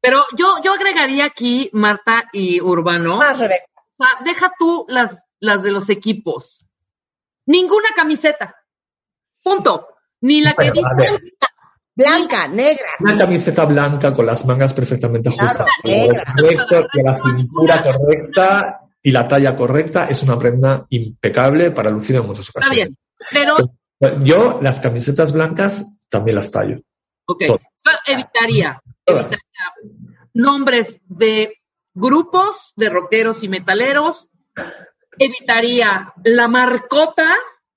pero 0.00 0.22
yo, 0.36 0.56
yo 0.62 0.72
agregaría 0.72 1.24
aquí, 1.24 1.68
Marta 1.72 2.24
y 2.32 2.60
Urbano, 2.60 3.16
Más, 3.16 3.38
Rebeca. 3.38 3.64
o 3.98 4.04
sea, 4.04 4.24
deja 4.24 4.52
tú 4.58 4.84
las, 4.88 5.24
las 5.40 5.62
de 5.62 5.72
los 5.72 5.88
equipos. 5.90 6.64
Ninguna 7.46 7.88
camiseta. 7.96 8.54
Punto. 9.42 9.88
Ni 10.22 10.42
la 10.42 10.52
que 10.54 10.70
dice 10.70 10.82
Blanca, 11.96 12.46
negra. 12.48 12.86
una 13.00 13.18
camiseta 13.18 13.64
blanca 13.66 14.14
con 14.14 14.24
las 14.24 14.46
mangas 14.46 14.72
perfectamente 14.72 15.28
negra. 15.30 16.24
correcto, 16.34 16.86
y 16.94 17.02
la 17.02 17.18
cintura 17.18 17.82
correcta 17.82 18.80
y 19.02 19.10
la 19.10 19.26
talla 19.28 19.56
correcta 19.56 20.04
es 20.06 20.22
una 20.22 20.38
prenda 20.38 20.86
impecable 20.90 21.70
para 21.72 21.90
lucir 21.90 22.16
en 22.16 22.26
muchas 22.26 22.46
está 22.48 22.60
ocasiones. 22.60 22.88
bien. 22.88 22.98
Pero, 24.00 24.24
Yo 24.24 24.58
las 24.62 24.80
camisetas 24.80 25.32
blancas 25.32 25.84
también 26.08 26.36
las 26.36 26.50
tallo. 26.50 26.80
Ok, 27.30 27.42
evitaría, 28.06 28.80
evitaría 29.06 29.38
nombres 30.34 31.00
de 31.06 31.60
grupos 31.94 32.72
de 32.76 32.88
rockeros 32.88 33.42
y 33.42 33.48
metaleros. 33.48 34.28
Evitaría 35.18 36.12
la 36.24 36.48
marcota. 36.48 37.34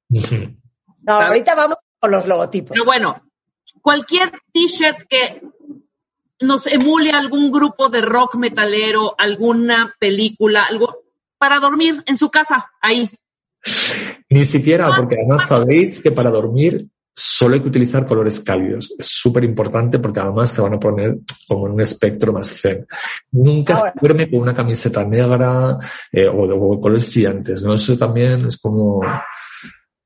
No, 1.05 1.15
ahorita 1.15 1.53
vamos 1.53 1.79
con 1.99 2.11
los 2.11 2.25
logotipos. 2.25 2.69
pero 2.71 2.85
bueno, 2.85 3.21
cualquier 3.81 4.31
t-shirt 4.53 5.03
que 5.09 5.41
nos 6.39 6.65
emule 6.65 7.11
algún 7.11 7.51
grupo 7.51 7.89
de 7.89 7.99
rock 7.99 8.35
metalero, 8.35 9.13
alguna 9.17 9.93
película, 9.99 10.63
algo 10.63 11.03
para 11.37 11.59
dormir 11.59 12.01
en 12.05 12.17
su 12.17 12.29
casa, 12.31 12.71
ahí. 12.79 13.11
Ni 14.29 14.45
siquiera, 14.45 14.95
porque 14.95 15.15
además 15.15 15.45
sabéis 15.45 16.01
que 16.01 16.11
para 16.11 16.29
dormir 16.29 16.87
solo 17.15 17.55
hay 17.55 17.61
que 17.61 17.67
utilizar 17.67 18.07
colores 18.07 18.39
cálidos. 18.39 18.93
Es 18.97 19.07
súper 19.07 19.43
importante 19.43 19.99
porque 19.99 20.19
además 20.19 20.53
te 20.55 20.61
van 20.61 20.73
a 20.73 20.79
poner 20.79 21.17
como 21.47 21.67
en 21.67 21.73
un 21.73 21.81
espectro 21.81 22.33
más 22.33 22.47
zen. 22.61 22.85
Nunca 23.31 23.75
Ahora. 23.75 23.93
se 23.93 23.99
duerme 23.99 24.29
con 24.29 24.39
una 24.41 24.53
camiseta 24.53 25.05
negra 25.05 25.77
eh, 26.11 26.27
o 26.27 26.79
colores 26.81 27.09
chillantes, 27.09 27.63
¿no? 27.63 27.73
Eso 27.73 27.97
también 27.97 28.45
es 28.45 28.57
como, 28.57 29.01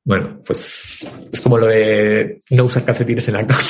bueno, 0.04 0.40
pues 0.46 1.08
es 1.32 1.42
como 1.42 1.58
lo 1.58 1.68
de 1.68 2.42
no 2.52 2.66
usar 2.66 2.84
calcetines 2.84 3.28
en 3.30 3.34
la 3.36 3.48
cama. 3.48 3.62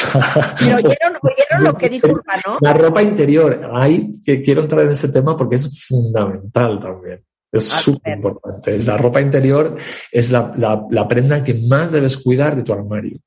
Pero 0.59 0.75
oyeron, 0.77 1.17
oyeron 1.21 1.63
lo 1.63 1.73
que 1.75 1.89
dijo 1.89 2.07
Urbano. 2.07 2.57
La 2.61 2.73
ropa 2.73 3.03
interior, 3.03 3.69
hay 3.73 4.11
que 4.23 4.41
quiero 4.41 4.61
entrar 4.61 4.85
en 4.85 4.91
este 4.91 5.09
tema 5.09 5.37
porque 5.37 5.57
es 5.57 5.85
fundamental 5.87 6.79
también. 6.79 7.23
Es 7.51 7.73
A 7.73 7.79
súper 7.79 8.17
importante. 8.17 8.77
La 8.83 8.97
ropa 8.97 9.21
interior 9.21 9.75
es 10.11 10.31
la, 10.31 10.53
la, 10.57 10.85
la 10.89 11.07
prenda 11.07 11.43
que 11.43 11.53
más 11.53 11.91
debes 11.91 12.17
cuidar 12.17 12.55
de 12.55 12.63
tu 12.63 12.73
armario. 12.73 13.19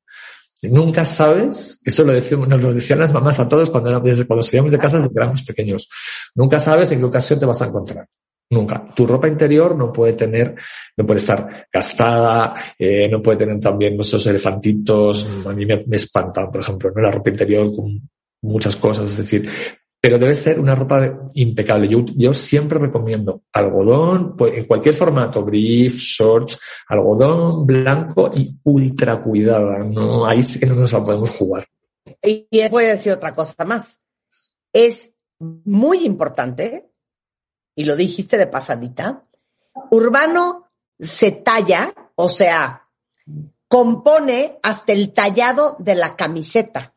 Nunca 0.63 1.05
sabes, 1.07 1.81
eso 1.85 2.05
lo 2.05 2.13
decíamos, 2.13 2.49
nos 2.49 2.61
lo 2.61 2.75
decían 2.75 2.99
las 2.99 3.13
mamás 3.13 3.41
a 3.41 3.49
todos 3.49 3.71
cuando, 3.71 3.99
desde 4.01 4.27
cuando 4.27 4.43
salíamos 4.43 4.73
de 4.73 4.79
casa 4.79 4.99
desde 4.99 5.11
que 5.11 5.19
éramos 5.19 5.43
pequeños. 5.43 5.89
Nunca 6.35 6.61
sabes 6.61 6.93
en 6.93 6.99
qué 6.99 7.05
ocasión 7.05 7.39
te 7.39 7.47
vas 7.47 7.63
a 7.63 7.67
encontrar. 7.67 8.07
Nunca. 8.53 8.85
Tu 8.95 9.07
ropa 9.07 9.29
interior 9.29 9.77
no 9.77 9.93
puede 9.93 10.15
tener, 10.15 10.57
no 10.97 11.07
puede 11.07 11.19
estar 11.19 11.69
gastada, 11.73 12.75
eh, 12.77 13.09
no 13.09 13.23
puede 13.23 13.39
tener 13.39 13.61
también 13.61 13.99
esos 14.01 14.27
elefantitos. 14.27 15.27
A 15.47 15.53
mí 15.53 15.65
me, 15.65 15.85
me 15.87 15.99
por 16.51 16.61
ejemplo, 16.61 16.91
¿no? 16.95 17.01
la 17.01 17.13
ropa 17.13 17.31
interior 17.31 17.75
con 17.75 18.11
muchas 18.43 18.75
cosas. 18.75 19.09
Es 19.11 19.19
decir, 19.19 19.49
pero 20.01 20.19
debe 20.19 20.35
ser 20.35 20.59
una 20.59 20.75
ropa 20.75 21.29
impecable. 21.35 21.89
Yo, 22.17 22.33
siempre 22.33 22.79
recomiendo 22.79 23.43
algodón, 23.53 24.35
pues, 24.37 24.57
en 24.57 24.65
cualquier 24.65 24.95
formato, 24.95 25.45
brief, 25.45 25.95
shorts, 25.95 26.59
algodón 26.89 27.67
blanco 27.67 28.31
y 28.35 28.57
ultra 28.65 29.23
cuidada. 29.23 29.79
No, 29.81 30.27
ahí 30.27 30.43
sí 30.43 30.59
que 30.59 30.67
no 30.67 30.75
nos 30.75 30.93
la 30.93 31.05
podemos 31.05 31.31
jugar. 31.31 31.67
Y 32.23 32.47
voy 32.71 32.85
a 32.85 32.91
decir 32.91 33.13
otra 33.13 33.35
cosa 33.35 33.65
más. 33.65 34.01
Es 34.73 35.15
muy 35.39 36.05
importante, 36.05 36.91
y 37.75 37.85
lo 37.85 37.97
dijiste 37.97 38.39
de 38.39 38.47
pasadita, 38.47 39.27
Urbano 39.91 40.71
se 40.99 41.33
talla, 41.33 41.95
o 42.15 42.29
sea, 42.29 42.89
compone 43.69 44.59
hasta 44.63 44.93
el 44.93 45.13
tallado 45.13 45.77
de 45.79 45.95
la 45.95 46.17
camiseta. 46.17 46.95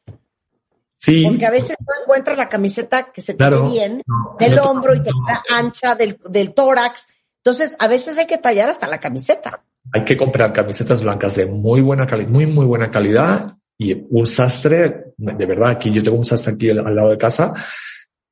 Sí, 1.03 1.25
Porque 1.27 1.45
a 1.45 1.51
veces 1.51 1.75
no 1.81 2.01
encuentras 2.01 2.37
la 2.37 2.47
camiseta 2.47 3.11
que 3.11 3.19
se 3.21 3.33
te 3.33 3.37
Claro. 3.39 3.63
ve 3.63 3.71
bien 3.71 4.01
no, 4.07 4.37
del 4.39 4.55
no- 4.55 4.63
hombro 4.63 4.95
y 4.95 5.03
te 5.03 5.09
queda 5.09 5.43
ancha 5.57 5.95
del, 5.95 6.17
del 6.29 6.53
tórax. 6.53 7.09
Entonces, 7.43 7.75
a 7.79 7.89
veces 7.89 8.17
hay 8.17 8.25
que 8.25 8.37
tallar 8.37 8.69
hasta 8.69 8.87
la 8.87 8.99
camiseta. 9.01 9.63
hay 9.91 10.05
que 10.05 10.15
comprar 10.15 10.53
camisetas 10.53 11.03
blancas 11.03 11.35
de 11.35 11.45
muy 11.45 11.81
buena 11.81 12.07
calidad, 12.07 12.29
muy, 12.29 12.45
muy 12.45 12.65
buena 12.65 12.89
calidad 12.89 13.57
y 13.77 13.93
un 14.11 14.25
sastre, 14.25 15.07
de 15.17 15.45
verdad, 15.45 15.71
aquí 15.71 15.91
yo 15.91 16.01
tengo 16.01 16.15
un 16.15 16.23
sastre 16.23 16.53
aquí 16.53 16.69
al, 16.69 16.79
al 16.87 16.95
lado 16.95 17.09
de 17.09 17.17
casa 17.17 17.53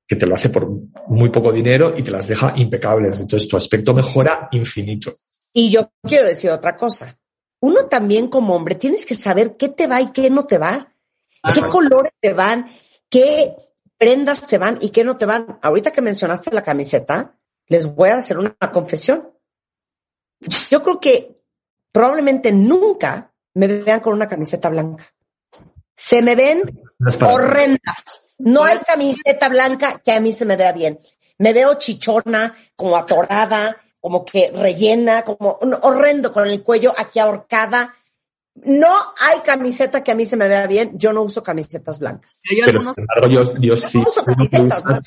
que 0.08 0.16
te 0.16 0.26
lo 0.26 0.36
hace 0.36 0.48
por 0.50 0.70
muy 1.08 1.30
poco 1.30 1.52
dinero 1.52 1.94
y 1.98 2.04
te 2.04 2.12
las 2.12 2.26
deja 2.28 2.54
impecables. 2.56 3.20
Entonces 3.20 3.50
tu 3.50 3.58
aspecto 3.58 3.94
mejora 3.94 4.48
infinito. 4.54 5.14
Y 5.54 5.70
yo 5.70 5.92
quiero 6.04 6.28
decir 6.28 6.50
otra 6.52 6.78
cosa. 6.78 7.18
Uno 7.60 7.88
también 7.88 8.28
como 8.30 8.56
hombre 8.56 8.76
tienes 8.76 9.06
que 9.06 9.16
saber 9.16 9.58
qué 9.58 9.68
te 9.70 9.88
va 9.88 10.02
y 10.02 10.12
qué 10.14 10.30
no 10.30 10.46
te 10.46 10.58
va. 10.58 10.91
¿Qué 11.54 11.62
colores 11.62 12.14
te 12.20 12.34
van? 12.34 12.70
¿Qué 13.10 13.56
prendas 13.98 14.48
te 14.48 14.58
van 14.58 14.78
y 14.82 14.90
qué 14.90 15.04
no 15.04 15.18
te 15.18 15.26
van? 15.26 15.60
Ahorita 15.62 15.92
que 15.92 16.02
mencionaste 16.02 16.52
la 16.52 16.64
camiseta, 16.64 17.38
les 17.68 17.94
voy 17.94 18.10
a 18.10 18.18
hacer 18.18 18.38
una 18.38 18.56
confesión. 18.72 19.32
Yo 20.70 20.82
creo 20.82 21.00
que 21.00 21.42
probablemente 21.92 22.52
nunca 22.52 23.34
me 23.54 23.68
vean 23.68 24.00
con 24.00 24.14
una 24.14 24.28
camiseta 24.28 24.70
blanca. 24.70 25.14
Se 25.96 26.22
me 26.22 26.36
ven 26.36 26.82
horrendas. 27.22 28.28
No 28.38 28.64
hay 28.64 28.80
camiseta 28.80 29.50
blanca 29.50 30.02
que 30.04 30.12
a 30.12 30.20
mí 30.20 30.34
se 30.34 30.46
me 30.46 30.58
vea 30.58 30.72
bien. 30.72 31.00
Me 31.38 31.54
veo 31.54 31.76
chichona, 31.76 32.56
como 32.76 32.98
atorada, 32.98 33.78
como 34.00 34.26
que 34.26 34.52
rellena, 34.52 35.24
como 35.24 35.60
un 35.62 35.76
horrendo 35.82 36.34
con 36.34 36.48
el 36.48 36.64
cuello 36.64 36.94
aquí 36.98 37.20
ahorcada. 37.20 37.94
No 38.56 38.94
hay 39.20 39.40
camiseta 39.42 40.04
que 40.04 40.12
a 40.12 40.16
mí 40.16 40.26
se 40.26 40.36
me 40.38 40.48
vea 40.48 40.68
bien. 40.68 40.92
Yo 40.98 41.14
no 41.14 41.24
uso 41.24 41.42
camisetas 41.42 42.00
blancas. 42.00 42.42
Hay 42.50 42.58
Pero 42.58 42.80
algunos 42.80 42.96
sin 42.96 43.04
embargo, 43.04 43.28
yo, 43.28 43.54
yo 43.62 43.76
sí 43.76 43.98
no 44.00 44.10
uso 44.10 44.26
camisetas, 44.26 44.84
usas 44.84 45.02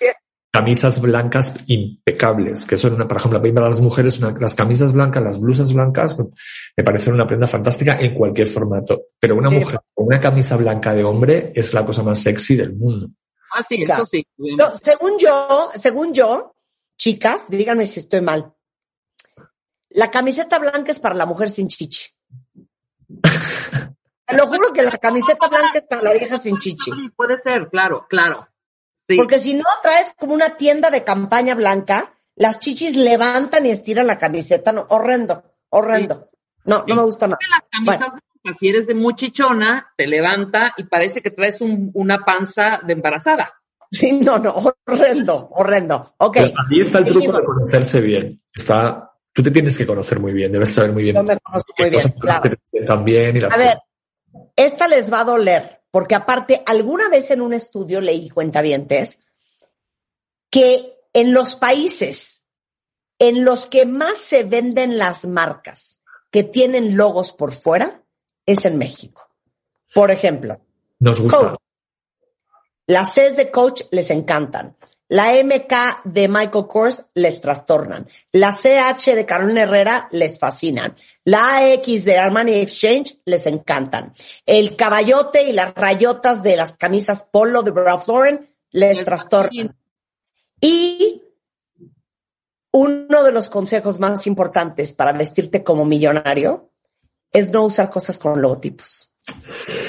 camisas 0.50 1.00
blancas 1.00 1.52
impecables, 1.66 2.64
que 2.64 2.76
son 2.76 2.94
una, 2.94 3.08
por 3.08 3.16
ejemplo, 3.18 3.42
para 3.42 3.68
las 3.68 3.80
mujeres, 3.80 4.18
una- 4.18 4.32
las 4.38 4.54
camisas 4.54 4.92
blancas, 4.92 5.22
las 5.22 5.40
blusas 5.40 5.72
blancas, 5.72 6.16
me 6.76 6.84
parecen 6.84 7.12
una 7.14 7.26
prenda 7.26 7.46
fantástica 7.48 7.98
en 8.00 8.14
cualquier 8.14 8.46
formato. 8.46 9.02
Pero 9.18 9.34
una 9.36 9.50
Sí. 9.50 9.56
mujer 9.56 9.80
con 9.92 10.06
una 10.06 10.20
camisa 10.20 10.56
blanca 10.56 10.94
de 10.94 11.02
hombre 11.04 11.52
es 11.54 11.74
la 11.74 11.84
cosa 11.84 12.02
más 12.04 12.20
sexy 12.20 12.56
del 12.56 12.74
mundo. 12.74 13.08
Ah, 13.52 13.62
sí, 13.62 13.84
Claro. 13.84 14.02
eso 14.04 14.10
sí. 14.10 14.26
No, 14.38 14.68
según 14.80 15.18
yo, 15.18 15.70
según 15.74 16.14
yo, 16.14 16.54
chicas, 16.96 17.46
díganme 17.48 17.86
si 17.86 18.00
estoy 18.00 18.20
mal. 18.20 18.52
La 19.90 20.10
camiseta 20.10 20.58
blanca 20.58 20.90
es 20.92 20.98
para 20.98 21.14
la 21.14 21.26
mujer 21.26 21.50
sin 21.50 21.68
chichi. 21.68 22.06
Te 24.26 24.36
lo 24.36 24.46
juro 24.46 24.72
que 24.72 24.82
la 24.82 24.96
camiseta 24.98 25.48
blanca 25.48 25.78
es 25.78 25.84
para 25.84 26.02
la 26.02 26.12
vieja 26.12 26.38
sin 26.38 26.56
chichi. 26.58 26.90
Puede 27.14 27.38
ser, 27.40 27.68
claro, 27.68 28.06
claro. 28.08 28.48
Sí. 29.06 29.16
Porque 29.18 29.38
si 29.38 29.54
no 29.54 29.64
traes 29.82 30.14
como 30.18 30.32
una 30.34 30.56
tienda 30.56 30.90
de 30.90 31.04
campaña 31.04 31.54
blanca, 31.54 32.14
las 32.36 32.58
chichis 32.58 32.96
levantan 32.96 33.66
y 33.66 33.70
estiran 33.70 34.06
la 34.06 34.16
camiseta. 34.16 34.72
No, 34.72 34.86
horrendo, 34.88 35.44
horrendo. 35.68 36.30
No, 36.64 36.84
no 36.86 36.96
me 36.96 37.02
gusta 37.02 37.26
nada. 37.26 37.38
las 37.50 37.68
camisas 37.70 38.08
blancas, 38.42 38.58
si 38.58 38.68
eres 38.68 38.86
de 38.86 38.94
muy 38.94 39.14
chichona, 39.14 39.92
te 39.96 40.06
levanta 40.06 40.72
y 40.78 40.84
parece 40.84 41.20
que 41.20 41.30
traes 41.30 41.60
un- 41.60 41.90
una 41.92 42.24
panza 42.24 42.80
de 42.82 42.94
embarazada. 42.94 43.52
Sí, 43.92 44.12
no, 44.12 44.38
no, 44.38 44.54
horrendo, 44.86 45.48
horrendo. 45.52 46.14
Ok. 46.16 46.34
Pero 46.38 46.46
ahí 46.70 46.80
está 46.80 46.98
el 47.00 47.04
truco 47.04 47.32
de 47.38 47.44
conocerse 47.44 48.00
bien. 48.00 48.42
Está, 48.54 49.12
tú 49.34 49.42
te 49.42 49.50
tienes 49.50 49.76
que 49.76 49.86
conocer 49.86 50.18
muy 50.18 50.32
bien, 50.32 50.50
debes 50.50 50.72
saber 50.72 50.92
muy 50.92 51.02
bien 51.02 51.16
Yo 51.16 51.22
me 51.22 51.38
conozco 51.40 51.74
qué 51.76 51.82
muy 51.82 51.90
bien, 51.90 52.02
cosas 52.02 52.20
claro. 52.20 52.40
te 52.40 52.56
presentan 52.56 53.04
bien 53.04 53.36
y 53.36 53.40
las 53.40 53.52
A 53.52 53.58
ver, 53.58 53.78
esta 54.56 54.88
les 54.88 55.12
va 55.12 55.20
a 55.20 55.24
doler, 55.24 55.82
porque 55.90 56.14
aparte, 56.14 56.62
alguna 56.64 57.10
vez 57.10 57.30
en 57.30 57.42
un 57.42 57.52
estudio 57.52 58.00
leí 58.00 58.30
cuentavientes 58.30 59.18
que 60.48 60.94
en 61.12 61.34
los 61.34 61.56
países 61.56 62.44
en 63.18 63.44
los 63.44 63.66
que 63.66 63.86
más 63.86 64.18
se 64.18 64.44
venden 64.44 64.98
las 64.98 65.26
marcas 65.26 66.02
que 66.30 66.42
tienen 66.42 66.96
logos 66.96 67.32
por 67.32 67.52
fuera 67.52 68.02
es 68.46 68.64
en 68.64 68.76
México. 68.76 69.28
Por 69.94 70.10
ejemplo, 70.10 70.60
nos 70.98 71.20
gusta. 71.20 71.38
Coach. 71.38 71.58
Las 72.86 73.14
Cs 73.14 73.36
de 73.36 73.50
Coach 73.50 73.82
les 73.92 74.10
encantan. 74.10 74.76
La 75.08 75.32
MK 75.32 76.02
de 76.04 76.28
Michael 76.28 76.66
Kors 76.66 77.06
les 77.14 77.40
trastornan. 77.40 78.08
La 78.32 78.52
CH 78.52 79.14
de 79.14 79.26
Carolina 79.26 79.62
Herrera 79.62 80.08
les 80.12 80.38
fascinan. 80.38 80.94
La 81.24 81.58
AX 81.58 82.04
de 82.04 82.18
Armani 82.18 82.52
Exchange 82.54 83.18
les 83.24 83.46
encantan. 83.46 84.12
El 84.46 84.76
caballote 84.76 85.42
y 85.42 85.52
las 85.52 85.74
rayotas 85.74 86.42
de 86.42 86.56
las 86.56 86.76
camisas 86.76 87.28
polo 87.30 87.62
de 87.62 87.70
Ralph 87.72 88.08
Lauren 88.08 88.48
les 88.70 89.04
trastornan. 89.04 89.76
Y 90.60 91.22
uno 92.72 93.22
de 93.22 93.30
los 93.32 93.50
consejos 93.50 94.00
más 94.00 94.26
importantes 94.26 94.94
para 94.94 95.12
vestirte 95.12 95.62
como 95.62 95.84
millonario 95.84 96.70
es 97.30 97.50
no 97.50 97.64
usar 97.64 97.90
cosas 97.90 98.18
con 98.18 98.40
logotipos. 98.40 99.12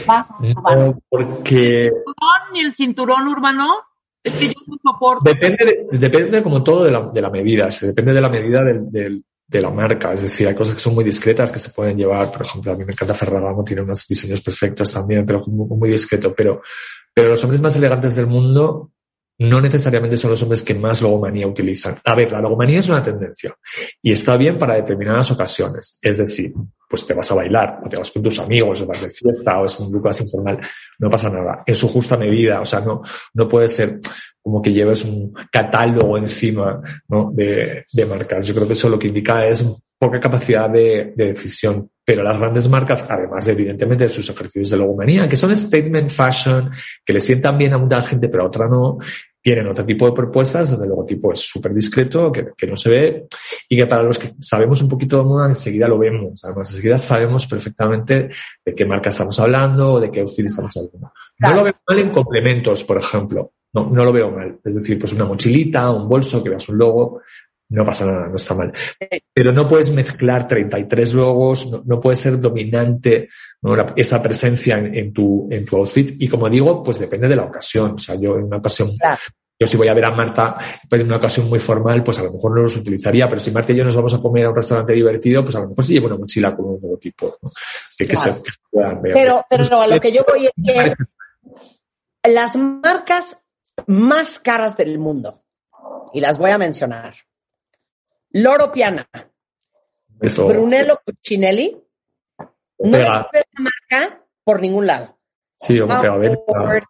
No, 0.07 0.99
porque 1.09 1.91
¿Cinturón 1.91 2.53
ni 2.53 2.59
el 2.61 2.73
cinturón 2.73 3.27
urbano? 3.27 3.75
Es 4.25 4.33
que 4.35 4.47
yo 4.47 4.53
no 4.67 4.75
soporto. 4.83 5.23
depende, 5.23 5.85
de- 5.91 5.97
depende 5.97 6.43
como 6.43 6.61
todo 6.63 6.83
de 6.83 6.91
la, 6.91 7.09
de 7.13 7.21
la 7.21 7.29
medida, 7.29 7.69
se 7.71 7.87
depende 7.87 8.13
de 8.13 8.21
la 8.21 8.29
medida 8.29 8.61
del- 8.63 9.23
de 9.47 9.61
la 9.61 9.69
marca. 9.69 10.11
Es 10.13 10.23
decir, 10.23 10.47
hay 10.47 10.55
cosas 10.55 10.73
que 10.75 10.81
son 10.81 10.95
muy 10.95 11.03
discretas 11.03 11.51
que 11.51 11.59
se 11.59 11.69
pueden 11.69 11.95
llevar. 11.97 12.31
Por 12.31 12.41
ejemplo, 12.41 12.71
a 12.71 12.75
mí 12.75 12.83
me 12.83 12.93
encanta 12.93 13.13
Ferragamo, 13.13 13.63
tiene 13.63 13.83
unos 13.83 14.07
diseños 14.07 14.41
perfectos 14.41 14.91
también, 14.91 15.23
pero 15.25 15.43
muy, 15.45 15.67
muy 15.77 15.89
discreto. 15.91 16.33
Pero, 16.35 16.61
pero 17.13 17.29
los 17.29 17.43
hombres 17.43 17.61
más 17.61 17.75
elegantes 17.75 18.15
del 18.15 18.25
mundo 18.27 18.91
no 19.37 19.61
necesariamente 19.61 20.17
son 20.17 20.31
los 20.31 20.41
hombres 20.41 20.63
que 20.63 20.73
más 20.73 21.01
logomanía 21.01 21.45
utilizan. 21.45 21.97
A 22.05 22.15
ver, 22.15 22.31
la 22.31 22.41
logomanía 22.41 22.79
es 22.79 22.89
una 22.89 23.01
tendencia 23.03 23.53
y 24.01 24.13
está 24.13 24.35
bien 24.37 24.57
para 24.57 24.75
determinadas 24.75 25.29
ocasiones. 25.29 25.99
Es 26.01 26.17
decir, 26.17 26.51
pues 26.89 27.05
te 27.05 27.13
vas 27.13 27.31
a 27.31 27.35
bailar, 27.35 27.79
o 27.85 27.89
te 27.89 27.97
vas 27.97 28.11
con 28.11 28.23
tus 28.23 28.39
amigos, 28.39 28.81
o 28.81 28.85
vas 28.85 29.01
de 29.01 29.09
fiesta, 29.09 29.59
o 29.59 29.65
es 29.65 29.79
un 29.79 29.91
grupo 29.91 30.07
más 30.07 30.21
informal, 30.21 30.59
no 30.99 31.09
pasa 31.09 31.29
nada. 31.29 31.63
En 31.65 31.75
su 31.75 31.87
justa 31.87 32.17
medida, 32.17 32.61
o 32.61 32.65
sea, 32.65 32.81
no, 32.81 33.01
no 33.33 33.47
puede 33.47 33.67
ser 33.67 33.99
como 34.41 34.61
que 34.61 34.71
lleves 34.71 35.03
un 35.03 35.33
catálogo 35.51 36.17
encima 36.17 36.79
¿no? 37.07 37.31
de, 37.33 37.85
de 37.91 38.05
marcas. 38.05 38.45
Yo 38.45 38.53
creo 38.53 38.67
que 38.67 38.73
eso 38.73 38.89
lo 38.89 38.99
que 38.99 39.07
indica 39.07 39.45
es 39.47 39.65
poca 39.97 40.19
capacidad 40.19 40.69
de, 40.69 41.13
de 41.15 41.33
decisión. 41.33 41.89
Pero 42.03 42.21
las 42.21 42.37
grandes 42.37 42.69
marcas, 42.69 43.03
además 43.09 43.45
de 43.45 43.53
evidentemente 43.53 44.03
de 44.03 44.09
sus 44.11 44.29
ejercicios 44.29 44.69
de 44.69 44.77
logomanía, 44.77 45.27
que 45.27 45.35
son 45.35 45.55
statement 45.55 46.11
fashion, 46.11 46.69
que 47.03 47.13
le 47.13 47.19
sientan 47.19 47.57
bien 47.57 47.73
a 47.73 47.79
mucha 47.79 47.99
gente, 48.01 48.29
pero 48.29 48.43
a 48.43 48.47
otra 48.47 48.67
no, 48.67 48.99
tienen 49.45 49.67
otro 49.67 49.85
tipo 49.85 50.07
de 50.07 50.11
propuestas 50.11 50.71
donde 50.71 50.85
el 50.85 50.89
logotipo 50.89 51.31
es 51.31 51.39
súper 51.41 51.71
discreto, 51.71 52.31
que, 52.31 52.47
que 52.57 52.65
no 52.65 52.75
se 52.75 52.89
ve 52.89 53.27
y 53.69 53.77
que 53.77 53.85
para 53.85 54.01
los 54.01 54.17
que 54.17 54.33
sabemos 54.39 54.81
un 54.81 54.89
poquito 54.89 55.19
de 55.19 55.23
moda 55.23 55.47
enseguida 55.47 55.87
lo 55.87 55.99
vemos. 55.99 56.43
Además, 56.43 56.71
enseguida 56.71 56.97
sabemos 56.97 57.45
perfectamente 57.45 58.31
de 58.65 58.73
qué 58.73 58.85
marca 58.85 59.09
estamos 59.09 59.39
hablando 59.39 59.93
o 59.93 59.99
de 59.99 60.09
qué 60.09 60.21
outfit 60.21 60.47
estamos 60.47 60.75
hablando. 60.75 61.11
No 61.37 61.53
lo 61.53 61.63
veo 61.63 61.75
mal 61.87 61.99
en 61.99 62.11
complementos, 62.11 62.83
por 62.85 62.97
ejemplo. 62.97 63.51
No, 63.71 63.87
no 63.87 64.03
lo 64.03 64.11
veo 64.11 64.31
mal. 64.31 64.57
Es 64.63 64.73
decir, 64.73 64.97
pues 64.97 65.13
una 65.13 65.25
mochilita, 65.25 65.91
un 65.91 66.09
bolso, 66.09 66.41
que 66.41 66.49
veas 66.49 66.67
un 66.67 66.79
logo, 66.79 67.21
no 67.69 67.83
pasa 67.85 68.05
nada, 68.05 68.27
no 68.27 68.35
está 68.35 68.53
mal. 68.53 68.71
Pero 69.33 69.51
no 69.51 69.67
puedes 69.67 69.89
mezclar 69.91 70.47
33 70.47 71.13
logos, 71.13 71.69
no, 71.71 71.81
no 71.85 71.99
puede 71.99 72.15
ser 72.15 72.39
dominante 72.39 73.29
¿no? 73.61 73.75
La- 73.75 73.93
esa 73.95 74.21
presencia 74.21 74.77
en, 74.77 74.95
en 74.95 75.11
tu, 75.13 75.47
en 75.51 75.65
tu 75.65 75.77
outfit. 75.77 76.15
Y 76.21 76.27
como 76.27 76.49
digo, 76.49 76.83
pues 76.83 76.99
depende 76.99 77.27
de 77.27 77.35
la 77.35 77.43
ocasión. 77.43 77.93
O 77.95 77.97
sea, 77.97 78.15
yo 78.15 78.37
en 78.37 78.43
una 78.45 78.57
ocasión, 78.57 78.95
Claro. 78.97 79.19
yo 79.59 79.65
si 79.67 79.77
voy 79.77 79.87
a 79.87 79.93
ver 79.95 80.05
a 80.05 80.11
Marta 80.11 80.57
pues 80.87 81.01
en 81.01 81.07
una 81.07 81.17
ocasión 81.17 81.49
muy 81.49 81.59
formal, 81.59 82.03
pues 82.03 82.19
a 82.19 82.23
lo 82.23 82.33
mejor 82.33 82.55
no 82.55 82.61
los 82.61 82.77
utilizaría. 82.77 83.27
Pero 83.27 83.39
si 83.41 83.49
Marta 83.51 83.71
y 83.73 83.77
yo 83.77 83.83
nos 83.83 83.95
vamos 83.95 84.13
a 84.13 84.19
comer 84.21 84.45
a 84.45 84.49
un 84.49 84.55
restaurante 84.55 84.93
divertido, 84.93 85.43
pues 85.43 85.55
a 85.55 85.61
lo 85.61 85.69
mejor 85.69 85.83
sí 85.83 85.93
llevo 85.93 86.07
una 86.07 86.17
mochila 86.17 86.55
con 86.55 86.65
un 86.65 86.79
logotipo, 86.81 87.37
¿no? 87.41 87.49
que, 87.97 88.07
Claro. 88.07 88.33
se, 88.35 88.43
que 88.43 88.51
se 88.51 88.57
puedan 88.69 89.01
ver. 89.01 89.13
Pero, 89.15 89.43
pero 89.49 89.81
a 89.81 89.87
lo 89.87 89.99
que 89.99 90.11
yo 90.11 90.23
voy 90.27 90.45
es 90.45 90.51
que 90.63 90.93
las 92.31 92.55
marcas 92.55 93.37
más 93.87 94.39
caras 94.39 94.77
del 94.77 94.99
mundo, 94.99 95.41
y 96.13 96.19
las 96.21 96.37
voy 96.37 96.51
a 96.51 96.57
mencionar, 96.57 97.13
Loro 98.37 98.69
Piana, 98.71 99.07
Eso- 100.19 100.47
Brunello 100.47 100.99
Cucinelli, 101.05 101.81
no 102.79 102.97
es 102.97 103.07
una 103.07 103.23
marca 103.59 104.21
por 104.43 104.59
ningún 104.59 104.87
lado. 104.87 105.17
Sí, 105.57 105.79
como 105.79 105.97
te 105.99 106.09
va 106.09 106.15
a 106.15 106.17
ver. 106.17 106.39
Ford, 106.45 106.83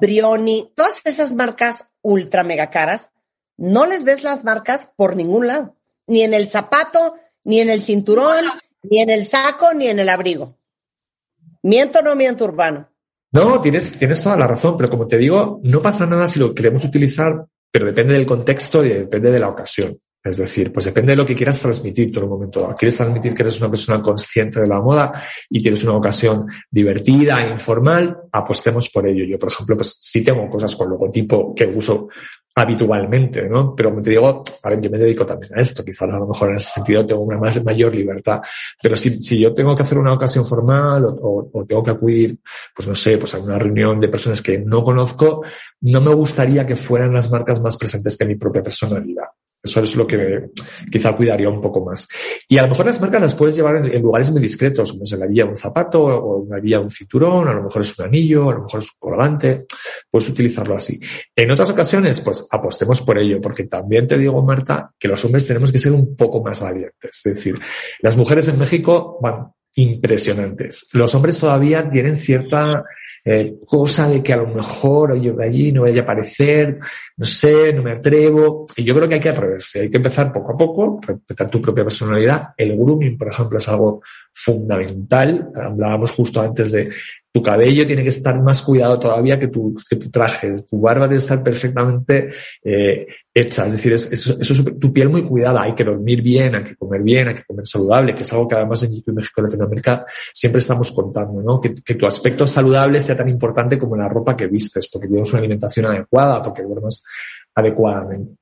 Brioni, 0.00 0.72
todas 0.74 1.00
esas 1.04 1.34
marcas 1.34 1.92
ultra 2.02 2.42
mega 2.42 2.68
caras, 2.70 3.10
no 3.56 3.86
les 3.86 4.02
ves 4.02 4.24
las 4.24 4.42
marcas 4.42 4.92
por 4.96 5.14
ningún 5.14 5.46
lado, 5.46 5.76
ni 6.08 6.22
en 6.22 6.34
el 6.34 6.48
zapato, 6.48 7.14
ni 7.44 7.60
en 7.60 7.70
el 7.70 7.80
cinturón, 7.80 8.44
ni 8.82 9.00
en 9.00 9.10
el 9.10 9.24
saco, 9.24 9.72
ni 9.74 9.86
en 9.86 10.00
el 10.00 10.08
abrigo. 10.08 10.58
¿Miento 11.62 12.00
o 12.00 12.02
no 12.02 12.16
miento, 12.16 12.44
Urbano? 12.44 12.88
No, 13.30 13.60
tienes, 13.60 13.96
tienes 13.96 14.20
toda 14.20 14.36
la 14.36 14.48
razón, 14.48 14.76
pero 14.76 14.90
como 14.90 15.06
te 15.06 15.16
digo, 15.16 15.60
no 15.62 15.80
pasa 15.80 16.06
nada 16.06 16.26
si 16.26 16.40
lo 16.40 16.52
queremos 16.52 16.84
utilizar, 16.84 17.46
pero 17.70 17.86
depende 17.86 18.14
del 18.14 18.26
contexto 18.26 18.84
y 18.84 18.88
depende 18.88 19.30
de 19.30 19.38
la 19.38 19.48
ocasión. 19.48 19.96
Es 20.24 20.36
decir, 20.36 20.72
pues 20.72 20.86
depende 20.86 21.12
de 21.12 21.16
lo 21.16 21.26
que 21.26 21.34
quieras 21.34 21.58
transmitir 21.58 22.12
todo 22.12 22.24
el 22.24 22.30
momento 22.30 22.74
Quieres 22.78 22.96
transmitir 22.96 23.34
que 23.34 23.42
eres 23.42 23.58
una 23.60 23.70
persona 23.70 24.00
consciente 24.00 24.60
de 24.60 24.68
la 24.68 24.80
moda 24.80 25.12
y 25.50 25.60
tienes 25.60 25.82
una 25.82 25.94
ocasión 25.94 26.46
divertida 26.70 27.44
informal, 27.46 28.16
apostemos 28.30 28.88
por 28.88 29.06
ello. 29.06 29.24
Yo, 29.24 29.38
por 29.38 29.50
ejemplo, 29.50 29.76
pues 29.76 29.98
sí 30.00 30.22
tengo 30.22 30.48
cosas 30.48 30.76
con 30.76 30.90
logotipo 30.90 31.52
que 31.54 31.66
uso 31.66 32.08
habitualmente, 32.54 33.48
¿no? 33.48 33.74
Pero 33.74 33.90
como 33.90 34.02
te 34.02 34.10
digo, 34.10 34.42
a 34.62 34.74
yo 34.74 34.90
me 34.90 34.98
dedico 34.98 35.24
también 35.24 35.56
a 35.56 35.60
esto, 35.60 35.84
quizás 35.84 36.12
a 36.12 36.18
lo 36.18 36.26
mejor 36.26 36.50
en 36.50 36.56
ese 36.56 36.70
sentido 36.70 37.06
tengo 37.06 37.22
una 37.22 37.38
más, 37.38 37.62
mayor 37.64 37.94
libertad, 37.94 38.42
pero 38.80 38.96
si, 38.96 39.22
si 39.22 39.38
yo 39.38 39.54
tengo 39.54 39.74
que 39.74 39.82
hacer 39.82 39.98
una 39.98 40.12
ocasión 40.12 40.44
formal 40.44 41.04
o, 41.04 41.50
o, 41.52 41.64
tengo 41.64 41.82
que 41.82 41.92
acudir, 41.92 42.38
pues 42.74 42.86
no 42.86 42.94
sé, 42.94 43.16
pues 43.16 43.34
a 43.34 43.38
una 43.38 43.58
reunión 43.58 43.98
de 44.00 44.08
personas 44.08 44.42
que 44.42 44.58
no 44.58 44.84
conozco, 44.84 45.42
no 45.80 46.00
me 46.00 46.14
gustaría 46.14 46.66
que 46.66 46.76
fueran 46.76 47.14
las 47.14 47.30
marcas 47.30 47.60
más 47.60 47.76
presentes 47.76 48.16
que 48.16 48.26
mi 48.26 48.34
propia 48.34 48.62
personalidad. 48.62 49.28
Eso 49.62 49.80
es 49.80 49.94
lo 49.94 50.06
que 50.06 50.50
quizá 50.90 51.16
cuidaría 51.16 51.48
un 51.48 51.60
poco 51.60 51.84
más. 51.84 52.08
Y 52.48 52.58
a 52.58 52.62
lo 52.62 52.68
mejor 52.68 52.86
las 52.86 53.00
marcas 53.00 53.20
las 53.20 53.34
puedes 53.34 53.54
llevar 53.54 53.76
en, 53.76 54.02
lugares 54.02 54.30
muy 54.30 54.40
discretos, 54.40 54.92
como 54.92 55.06
se 55.06 55.16
la 55.16 55.26
vía 55.26 55.44
un 55.44 55.56
zapato 55.56 56.02
o 56.02 56.46
la 56.48 56.58
vía 56.58 56.80
un 56.80 56.90
cinturón, 56.90 57.48
a 57.48 57.52
lo 57.52 57.64
mejor 57.64 57.82
es 57.82 57.98
un 57.98 58.06
anillo, 58.06 58.50
a 58.50 58.54
lo 58.54 58.62
mejor 58.62 58.80
es 58.82 58.90
un 58.90 58.98
colgante. 58.98 59.66
Puedes 60.10 60.28
utilizarlo 60.28 60.74
así. 60.74 60.98
En 61.36 61.50
otras 61.50 61.70
ocasiones, 61.70 62.20
pues 62.20 62.46
apostemos 62.50 63.00
por 63.02 63.18
ello, 63.18 63.40
porque 63.40 63.64
también 63.64 64.06
te 64.06 64.18
digo, 64.18 64.42
Marta, 64.42 64.92
que 64.98 65.08
los 65.08 65.24
hombres 65.24 65.46
tenemos 65.46 65.70
que 65.70 65.78
ser 65.78 65.92
un 65.92 66.16
poco 66.16 66.42
más 66.42 66.60
valientes. 66.60 67.22
Es 67.24 67.34
decir, 67.34 67.58
las 68.00 68.16
mujeres 68.16 68.48
en 68.48 68.58
México 68.58 69.18
van 69.22 69.52
impresionantes. 69.74 70.88
Los 70.92 71.14
hombres 71.14 71.38
todavía 71.38 71.88
tienen 71.88 72.16
cierta 72.16 72.84
eh, 73.24 73.54
cosa 73.64 74.08
de 74.08 74.22
que 74.22 74.32
a 74.32 74.36
lo 74.36 74.48
mejor 74.48 75.20
yo 75.20 75.34
de 75.34 75.46
allí 75.46 75.72
no 75.72 75.82
vaya 75.82 76.00
a 76.00 76.04
aparecer, 76.04 76.78
no 77.16 77.24
sé, 77.24 77.72
no 77.72 77.82
me 77.82 77.92
atrevo. 77.92 78.66
Y 78.76 78.84
yo 78.84 78.94
creo 78.94 79.08
que 79.08 79.14
hay 79.14 79.20
que 79.20 79.28
atreverse, 79.28 79.82
hay 79.82 79.90
que 79.90 79.96
empezar 79.98 80.32
poco 80.32 80.52
a 80.52 80.56
poco, 80.56 81.00
respetar 81.06 81.48
tu 81.48 81.62
propia 81.62 81.84
personalidad. 81.84 82.48
El 82.56 82.76
grooming, 82.76 83.16
por 83.16 83.28
ejemplo, 83.28 83.58
es 83.58 83.68
algo 83.68 84.02
fundamental. 84.32 85.50
Hablábamos 85.54 86.10
justo 86.12 86.40
antes 86.40 86.72
de 86.72 86.90
tu 87.34 87.40
cabello 87.40 87.86
tiene 87.86 88.02
que 88.02 88.10
estar 88.10 88.42
más 88.42 88.60
cuidado 88.60 88.98
todavía 88.98 89.40
que 89.40 89.48
tu, 89.48 89.74
que 89.88 89.96
tu 89.96 90.10
traje. 90.10 90.54
Tu 90.68 90.78
barba 90.78 91.06
debe 91.06 91.16
estar 91.16 91.42
perfectamente 91.42 92.28
eh, 92.62 93.06
hecha. 93.32 93.66
Es 93.66 93.72
decir, 93.72 93.94
es, 93.94 94.12
eso, 94.12 94.38
es 94.38 94.78
tu 94.78 94.92
piel 94.92 95.08
muy 95.08 95.26
cuidada. 95.26 95.62
Hay 95.62 95.74
que 95.74 95.82
dormir 95.82 96.20
bien, 96.20 96.54
hay 96.54 96.64
que 96.64 96.76
comer 96.76 97.02
bien, 97.02 97.28
hay 97.28 97.36
que 97.36 97.44
comer 97.44 97.66
saludable, 97.66 98.14
que 98.14 98.22
es 98.22 98.32
algo 98.34 98.46
que 98.46 98.56
además 98.56 98.82
en 98.82 98.94
YouTube, 98.94 99.14
México 99.14 99.40
y 99.40 99.44
Latinoamérica 99.44 100.04
siempre 100.32 100.58
estamos 100.58 100.92
contando, 100.92 101.40
¿no? 101.40 101.58
Que, 101.58 101.74
que, 101.74 101.94
tu 101.94 102.06
aspecto 102.06 102.46
saludable 102.46 103.00
sea 103.00 103.16
tan 103.16 103.30
importante 103.30 103.78
como 103.78 103.96
la 103.96 104.10
ropa 104.10 104.36
que 104.36 104.46
vistes, 104.46 104.88
porque 104.92 105.08
tienes 105.08 105.30
una 105.30 105.38
alimentación 105.38 105.86
adecuada, 105.86 106.42
porque 106.42 106.62
duermas 106.62 107.02
adecuadamente. 107.54 108.41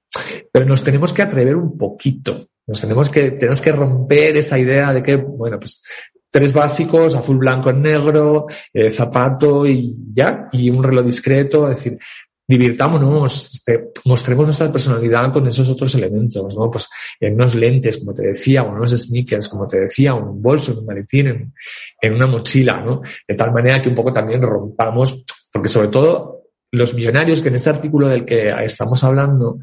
Pero 0.52 0.66
nos 0.66 0.82
tenemos 0.82 1.12
que 1.12 1.22
atrever 1.22 1.56
un 1.56 1.76
poquito. 1.78 2.38
Nos 2.66 2.80
tenemos 2.80 3.10
que, 3.10 3.32
tenemos 3.32 3.60
que 3.60 3.72
romper 3.72 4.36
esa 4.36 4.58
idea 4.58 4.92
de 4.92 5.02
que, 5.02 5.16
bueno, 5.16 5.58
pues 5.58 5.82
tres 6.30 6.52
básicos, 6.52 7.14
azul, 7.14 7.38
blanco, 7.38 7.72
negro, 7.72 8.46
eh, 8.72 8.90
zapato 8.90 9.66
y 9.66 9.94
ya, 10.12 10.48
y 10.52 10.70
un 10.70 10.82
reloj 10.82 11.04
discreto, 11.04 11.68
es 11.68 11.78
decir, 11.78 11.98
divirtámonos, 12.46 13.54
este, 13.54 13.90
mostremos 14.06 14.46
nuestra 14.46 14.72
personalidad 14.72 15.32
con 15.32 15.46
esos 15.46 15.70
otros 15.70 15.94
elementos, 15.94 16.56
¿no? 16.56 16.68
Pues 16.68 16.88
en 17.20 17.34
unos 17.34 17.54
lentes, 17.54 17.98
como 17.98 18.12
te 18.12 18.26
decía, 18.26 18.64
o 18.64 18.72
unos 18.72 18.90
sneakers, 18.90 19.48
como 19.48 19.68
te 19.68 19.80
decía, 19.80 20.14
un 20.14 20.42
bolso, 20.42 20.76
un 20.78 20.84
maletín, 20.84 21.52
en 22.00 22.14
una 22.14 22.26
mochila, 22.26 22.80
¿no? 22.80 23.02
De 23.26 23.34
tal 23.36 23.52
manera 23.52 23.80
que 23.80 23.88
un 23.88 23.94
poco 23.94 24.12
también 24.12 24.42
rompamos, 24.42 25.24
porque 25.52 25.68
sobre 25.68 25.88
todo 25.88 26.40
los 26.72 26.94
millonarios 26.94 27.42
que 27.42 27.48
en 27.48 27.56
este 27.56 27.70
artículo 27.70 28.08
del 28.08 28.24
que 28.24 28.48
estamos 28.64 29.02
hablando 29.04 29.58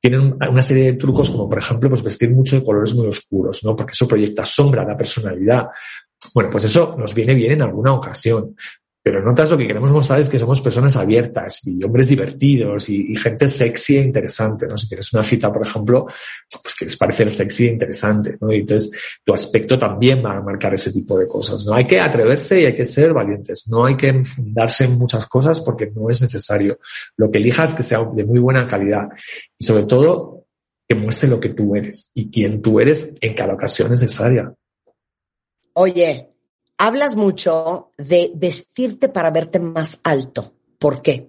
tienen 0.00 0.36
una 0.48 0.62
serie 0.62 0.84
de 0.84 0.92
trucos 0.94 1.30
como 1.30 1.48
por 1.48 1.58
ejemplo 1.58 1.88
pues 1.90 2.02
vestir 2.02 2.30
mucho 2.32 2.56
de 2.56 2.64
colores 2.64 2.94
muy 2.94 3.06
oscuros, 3.06 3.62
¿no? 3.64 3.76
Porque 3.76 3.92
eso 3.92 4.08
proyecta 4.08 4.44
sombra, 4.44 4.84
da 4.84 4.96
personalidad. 4.96 5.68
Bueno, 6.34 6.50
pues 6.50 6.64
eso 6.64 6.96
nos 6.98 7.14
viene 7.14 7.34
bien 7.34 7.52
en 7.52 7.62
alguna 7.62 7.92
ocasión. 7.92 8.56
Pero 9.02 9.20
en 9.20 9.28
otras 9.28 9.50
lo 9.50 9.56
que 9.56 9.66
queremos 9.66 9.92
mostrar 9.92 10.20
es 10.20 10.28
que 10.28 10.38
somos 10.38 10.60
personas 10.60 10.94
abiertas 10.96 11.66
y 11.66 11.82
hombres 11.82 12.08
divertidos 12.08 12.90
y, 12.90 13.16
gente 13.16 13.48
sexy 13.48 13.96
e 13.96 14.02
interesante, 14.02 14.66
¿no? 14.66 14.76
Si 14.76 14.88
tienes 14.88 15.12
una 15.14 15.22
cita, 15.22 15.50
por 15.50 15.66
ejemplo, 15.66 16.06
pues 16.62 16.74
quieres 16.74 16.96
parecer 16.98 17.30
sexy 17.30 17.68
e 17.68 17.70
interesante, 17.70 18.36
¿no? 18.40 18.52
Y 18.52 18.58
entonces 18.58 18.90
tu 19.24 19.32
aspecto 19.32 19.78
también 19.78 20.22
va 20.24 20.36
a 20.36 20.42
marcar 20.42 20.74
ese 20.74 20.92
tipo 20.92 21.18
de 21.18 21.26
cosas, 21.26 21.64
¿no? 21.64 21.74
Hay 21.74 21.86
que 21.86 21.98
atreverse 21.98 22.60
y 22.60 22.66
hay 22.66 22.74
que 22.74 22.84
ser 22.84 23.14
valientes. 23.14 23.66
No 23.68 23.86
hay 23.86 23.96
que 23.96 24.08
enfundarse 24.08 24.84
en 24.84 24.98
muchas 24.98 25.26
cosas 25.26 25.60
porque 25.60 25.90
no 25.94 26.10
es 26.10 26.20
necesario. 26.20 26.76
Lo 27.16 27.30
que 27.30 27.38
elijas 27.38 27.74
que 27.74 27.82
sea 27.82 28.04
de 28.04 28.24
muy 28.26 28.38
buena 28.38 28.66
calidad 28.66 29.08
y 29.58 29.64
sobre 29.64 29.84
todo 29.84 30.46
que 30.86 30.94
muestre 30.94 31.28
lo 31.28 31.40
que 31.40 31.50
tú 31.50 31.74
eres 31.74 32.10
y 32.14 32.30
quién 32.30 32.60
tú 32.60 32.80
eres 32.80 33.14
en 33.20 33.32
cada 33.32 33.54
ocasión 33.54 33.92
necesaria. 33.92 34.52
Oye, 35.74 36.29
hablas 36.80 37.14
mucho 37.14 37.90
de 37.98 38.32
vestirte 38.34 39.10
para 39.10 39.30
verte 39.30 39.60
más 39.60 40.00
alto. 40.02 40.54
¿Por 40.78 41.02
qué? 41.02 41.28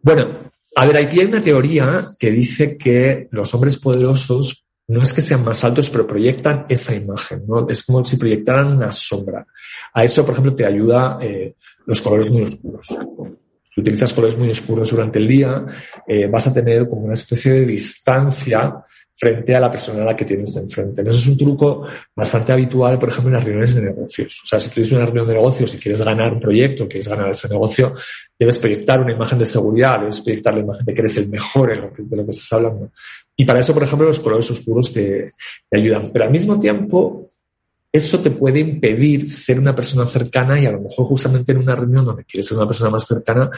Bueno, 0.00 0.50
a 0.74 0.86
ver, 0.86 0.96
aquí 0.96 1.20
hay 1.20 1.26
una 1.26 1.42
teoría 1.42 2.02
que 2.18 2.30
dice 2.30 2.78
que 2.78 3.28
los 3.32 3.52
hombres 3.54 3.76
poderosos 3.76 4.70
no 4.88 5.02
es 5.02 5.12
que 5.12 5.20
sean 5.20 5.44
más 5.44 5.62
altos, 5.62 5.90
pero 5.90 6.06
proyectan 6.06 6.64
esa 6.70 6.94
imagen, 6.94 7.44
¿no? 7.46 7.68
Es 7.68 7.82
como 7.84 8.02
si 8.04 8.16
proyectaran 8.16 8.78
una 8.78 8.90
sombra. 8.90 9.46
A 9.92 10.04
eso, 10.04 10.24
por 10.24 10.32
ejemplo, 10.32 10.54
te 10.54 10.64
ayuda 10.64 11.18
eh, 11.20 11.56
los 11.84 12.00
colores 12.00 12.32
muy 12.32 12.44
oscuros. 12.44 12.88
Si 13.70 13.80
utilizas 13.82 14.14
colores 14.14 14.38
muy 14.38 14.50
oscuros 14.50 14.90
durante 14.90 15.18
el 15.18 15.28
día, 15.28 15.66
eh, 16.06 16.28
vas 16.28 16.46
a 16.46 16.54
tener 16.54 16.88
como 16.88 17.02
una 17.02 17.14
especie 17.14 17.52
de 17.52 17.66
distancia 17.66 18.85
frente 19.16 19.54
a 19.54 19.60
la 19.60 19.70
persona 19.70 20.02
a 20.02 20.04
la 20.04 20.16
que 20.16 20.26
tienes 20.26 20.54
enfrente. 20.56 21.00
Eso 21.00 21.10
es 21.10 21.26
un 21.26 21.38
truco 21.38 21.86
bastante 22.14 22.52
habitual, 22.52 22.98
por 22.98 23.08
ejemplo, 23.08 23.30
en 23.30 23.34
las 23.34 23.44
reuniones 23.44 23.74
de 23.74 23.82
negocios. 23.82 24.42
O 24.44 24.46
sea, 24.46 24.60
si 24.60 24.68
tienes 24.70 24.92
una 24.92 25.06
reunión 25.06 25.26
de 25.26 25.34
negocios 25.34 25.74
y 25.74 25.78
quieres 25.78 26.02
ganar 26.02 26.34
un 26.34 26.40
proyecto, 26.40 26.86
quieres 26.86 27.08
ganar 27.08 27.30
ese 27.30 27.48
negocio, 27.48 27.94
debes 28.38 28.58
proyectar 28.58 29.00
una 29.00 29.12
imagen 29.12 29.38
de 29.38 29.46
seguridad, 29.46 30.00
debes 30.00 30.20
proyectar 30.20 30.52
la 30.54 30.60
imagen 30.60 30.84
de 30.84 30.94
que 30.94 31.00
eres 31.00 31.16
el 31.16 31.28
mejor 31.30 31.72
en 31.72 31.80
lo 31.80 31.92
que, 31.92 32.02
de 32.02 32.16
lo 32.16 32.24
que 32.26 32.30
estás 32.30 32.52
hablando. 32.52 32.90
Y 33.34 33.44
para 33.44 33.60
eso, 33.60 33.72
por 33.72 33.82
ejemplo, 33.82 34.06
los 34.06 34.20
colores 34.20 34.50
oscuros 34.50 34.92
te, 34.92 35.32
te 35.68 35.78
ayudan. 35.78 36.10
Pero 36.12 36.26
al 36.26 36.30
mismo 36.30 36.58
tiempo, 36.60 37.28
eso 37.90 38.20
te 38.20 38.30
puede 38.30 38.60
impedir 38.60 39.30
ser 39.30 39.58
una 39.58 39.74
persona 39.74 40.06
cercana 40.06 40.60
y 40.60 40.66
a 40.66 40.72
lo 40.72 40.82
mejor 40.82 41.06
justamente 41.06 41.52
en 41.52 41.58
una 41.58 41.74
reunión 41.74 42.04
donde 42.04 42.24
quieres 42.24 42.46
ser 42.46 42.58
una 42.58 42.66
persona 42.66 42.90
más 42.90 43.06
cercana, 43.06 43.50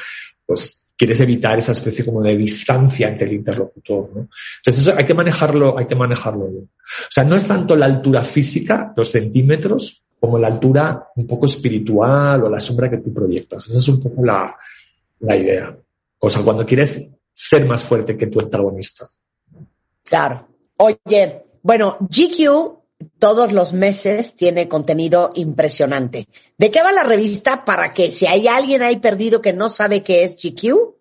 pues 0.46 0.87
quieres 0.98 1.20
evitar 1.20 1.56
esa 1.56 1.72
especie 1.72 2.04
como 2.04 2.20
de 2.20 2.36
distancia 2.36 3.06
ante 3.06 3.24
el 3.24 3.34
interlocutor, 3.34 4.10
¿no? 4.14 4.28
Entonces 4.58 4.82
eso 4.82 4.94
hay 4.98 5.04
que 5.04 5.14
manejarlo, 5.14 5.78
hay 5.78 5.86
que 5.86 5.94
manejarlo 5.94 6.48
bien. 6.48 6.64
O 6.64 7.10
sea, 7.10 7.22
no 7.22 7.36
es 7.36 7.46
tanto 7.46 7.76
la 7.76 7.86
altura 7.86 8.24
física, 8.24 8.92
los 8.96 9.08
centímetros, 9.08 10.04
como 10.18 10.38
la 10.38 10.48
altura 10.48 11.08
un 11.14 11.26
poco 11.26 11.46
espiritual 11.46 12.42
o 12.42 12.50
la 12.50 12.58
sombra 12.58 12.90
que 12.90 12.96
tú 12.98 13.14
proyectas. 13.14 13.68
Esa 13.68 13.78
es 13.78 13.88
un 13.88 14.02
poco 14.02 14.24
la, 14.24 14.52
la 15.20 15.36
idea. 15.36 15.76
O 16.18 16.28
sea, 16.28 16.42
cuando 16.42 16.66
quieres 16.66 17.08
ser 17.32 17.64
más 17.64 17.84
fuerte 17.84 18.16
que 18.16 18.26
tu 18.26 18.40
antagonista. 18.40 19.06
Claro. 20.02 20.48
Oye, 20.78 21.44
bueno, 21.62 21.96
GQ 22.00 22.77
todos 23.18 23.52
los 23.52 23.72
meses 23.72 24.36
tiene 24.36 24.68
contenido 24.68 25.32
impresionante. 25.34 26.28
¿De 26.56 26.70
qué 26.70 26.82
va 26.82 26.92
la 26.92 27.04
revista 27.04 27.64
para 27.64 27.92
que 27.92 28.10
si 28.10 28.26
hay 28.26 28.48
alguien 28.48 28.82
ahí 28.82 28.98
perdido 28.98 29.40
que 29.40 29.52
no 29.52 29.70
sabe 29.70 30.02
qué 30.02 30.24
es 30.24 30.36
GQ? 30.36 30.98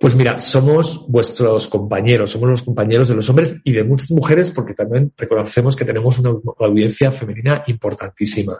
Pues 0.00 0.16
mira, 0.16 0.38
somos 0.38 1.06
vuestros 1.08 1.68
compañeros, 1.68 2.30
somos 2.30 2.48
los 2.48 2.62
compañeros 2.62 3.08
de 3.08 3.14
los 3.14 3.28
hombres 3.30 3.60
y 3.64 3.72
de 3.72 3.84
muchas 3.84 4.10
mujeres 4.10 4.50
porque 4.50 4.74
también 4.74 5.12
reconocemos 5.16 5.76
que 5.76 5.84
tenemos 5.84 6.18
una 6.18 6.30
audiencia 6.58 7.10
femenina 7.12 7.62
importantísima. 7.68 8.58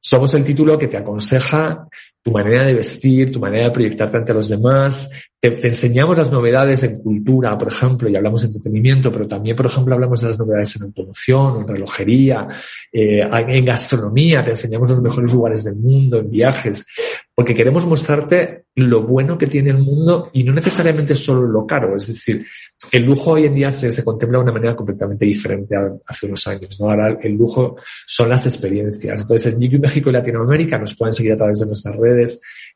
Somos 0.00 0.34
el 0.34 0.42
título 0.42 0.78
que 0.78 0.88
te 0.88 0.96
aconseja 0.96 1.86
tu 2.22 2.30
manera 2.30 2.64
de 2.64 2.74
vestir, 2.74 3.32
tu 3.32 3.40
manera 3.40 3.64
de 3.64 3.70
proyectarte 3.72 4.16
ante 4.16 4.32
los 4.32 4.48
demás. 4.48 5.10
Te, 5.40 5.66
enseñamos 5.66 6.16
las 6.16 6.30
novedades 6.30 6.84
en 6.84 7.00
cultura, 7.00 7.58
por 7.58 7.68
ejemplo, 7.68 8.08
y 8.08 8.14
hablamos 8.14 8.42
de 8.42 8.48
entretenimiento, 8.48 9.10
pero 9.10 9.26
también, 9.26 9.56
por 9.56 9.66
ejemplo, 9.66 9.94
hablamos 9.94 10.20
de 10.20 10.28
las 10.28 10.38
novedades 10.38 10.76
en 10.76 10.82
automoción, 10.84 11.62
en 11.62 11.68
relojería, 11.68 12.48
eh, 12.92 13.26
en 13.28 13.64
gastronomía, 13.64 14.44
te 14.44 14.50
enseñamos 14.50 14.90
los 14.90 15.02
mejores 15.02 15.32
lugares 15.32 15.64
del 15.64 15.74
mundo, 15.74 16.18
en 16.18 16.30
viajes, 16.30 16.86
porque 17.34 17.54
queremos 17.54 17.86
mostrarte 17.86 18.66
lo 18.76 19.02
bueno 19.02 19.36
que 19.36 19.48
tiene 19.48 19.70
el 19.70 19.78
mundo 19.78 20.30
y 20.32 20.44
no 20.44 20.52
necesariamente 20.52 21.16
solo 21.16 21.42
lo 21.42 21.66
caro. 21.66 21.96
Es 21.96 22.06
decir, 22.06 22.46
el 22.90 23.04
lujo 23.04 23.32
hoy 23.32 23.44
en 23.44 23.54
día 23.54 23.70
se, 23.70 24.04
contempla 24.04 24.38
de 24.38 24.44
una 24.44 24.52
manera 24.52 24.74
completamente 24.74 25.24
diferente 25.24 25.76
a, 25.76 25.92
hace 26.06 26.26
unos 26.26 26.46
años. 26.46 26.80
Ahora 26.80 27.18
el 27.20 27.32
lujo 27.32 27.76
son 28.06 28.28
las 28.28 28.46
experiencias. 28.46 29.22
Entonces, 29.22 29.54
en 29.54 29.60
GQ 29.60 29.80
México 29.80 30.10
y 30.10 30.12
Latinoamérica 30.12 30.78
nos 30.78 30.94
pueden 30.94 31.12
seguir 31.12 31.32
a 31.32 31.36
través 31.36 31.60
de 31.60 31.66
nuestras 31.66 31.96
redes 31.96 32.11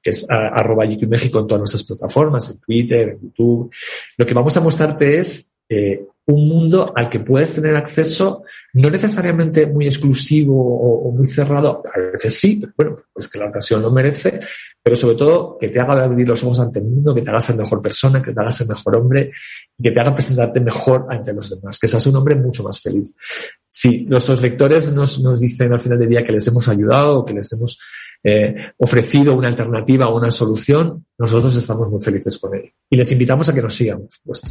que 0.03 0.11
es 0.11 0.27
arroba 0.29 0.87
GQ 0.87 1.09
México 1.09 1.41
en 1.41 1.47
todas 1.47 1.61
nuestras 1.61 1.85
plataformas, 1.85 2.51
en 2.51 2.61
Twitter, 2.61 3.09
en 3.09 3.21
YouTube. 3.21 3.71
Lo 4.17 4.27
que 4.27 4.35
vamos 4.35 4.57
a 4.57 4.61
mostrarte 4.61 5.19
es 5.19 5.55
eh, 5.69 6.07
un 6.27 6.49
mundo 6.49 6.93
al 6.95 7.09
que 7.09 7.21
puedes 7.21 7.55
tener 7.55 7.77
acceso, 7.77 8.43
no 8.75 8.91
necesariamente 8.91 9.67
muy 9.67 9.87
exclusivo 9.87 10.55
o, 10.57 11.13
muy 11.13 11.29
cerrado, 11.29 11.83
a 11.93 11.99
veces 12.13 12.39
sí, 12.39 12.61
pero 12.61 12.73
bueno, 12.77 13.07
pues 13.13 13.29
que 13.29 13.39
la 13.39 13.47
ocasión 13.47 13.81
lo 13.81 13.93
merece, 13.93 14.41
pero 14.83 14.97
sobre 14.97 15.17
todo 15.17 15.57
que 15.59 15.69
te 15.69 15.79
haga 15.79 16.03
abrir 16.03 16.29
los 16.29 16.43
ojos 16.43 16.59
ante 16.61 16.81
el 16.81 16.87
mundo, 16.87 17.15
que 17.15 17.23
te 17.23 17.31
hagas 17.31 17.45
ser 17.45 17.57
mejor 17.57 17.81
persona, 17.81 18.21
que 18.21 18.33
te 18.33 18.41
hagas 18.41 18.57
ser 18.57 18.67
mejor 18.67 18.97
hombre 18.97 19.31
y 19.79 19.83
que 19.85 19.91
te 19.93 20.01
haga 20.01 20.15
presentarte 20.15 20.61
mejor 20.61 21.07
ante 21.09 21.33
los 21.33 21.49
demás, 21.49 21.79
que 21.79 21.87
seas 21.87 22.07
un 22.09 22.17
hombre 22.17 22.35
mucho 22.35 22.65
más 22.65 22.81
feliz. 22.81 23.15
Si 23.69 24.05
nuestros 24.07 24.43
lectores 24.43 24.93
nos, 24.93 25.21
nos 25.21 25.41
dicen 25.41 25.73
al 25.73 25.81
final 25.81 25.99
del 25.99 26.09
día 26.09 26.25
que 26.25 26.33
les 26.33 26.47
hemos 26.49 26.69
ayudado, 26.69 27.25
que 27.25 27.35
les 27.35 27.53
hemos 27.53 27.79
eh, 28.25 28.73
ofrecido 28.79 29.37
una 29.37 29.47
alternativa 29.47 30.09
o 30.09 30.17
una 30.17 30.33
solución, 30.33 31.07
nosotros 31.19 31.55
estamos 31.55 31.89
muy 31.89 32.01
felices 32.01 32.37
con 32.39 32.57
ello. 32.57 32.73
Y 32.91 32.97
les 32.97 33.13
invitamos 33.13 33.49
a 33.49 33.55
que 33.55 33.63
nos 33.63 33.75
sigan, 33.75 34.01
por 34.01 34.13
supuesto. 34.13 34.51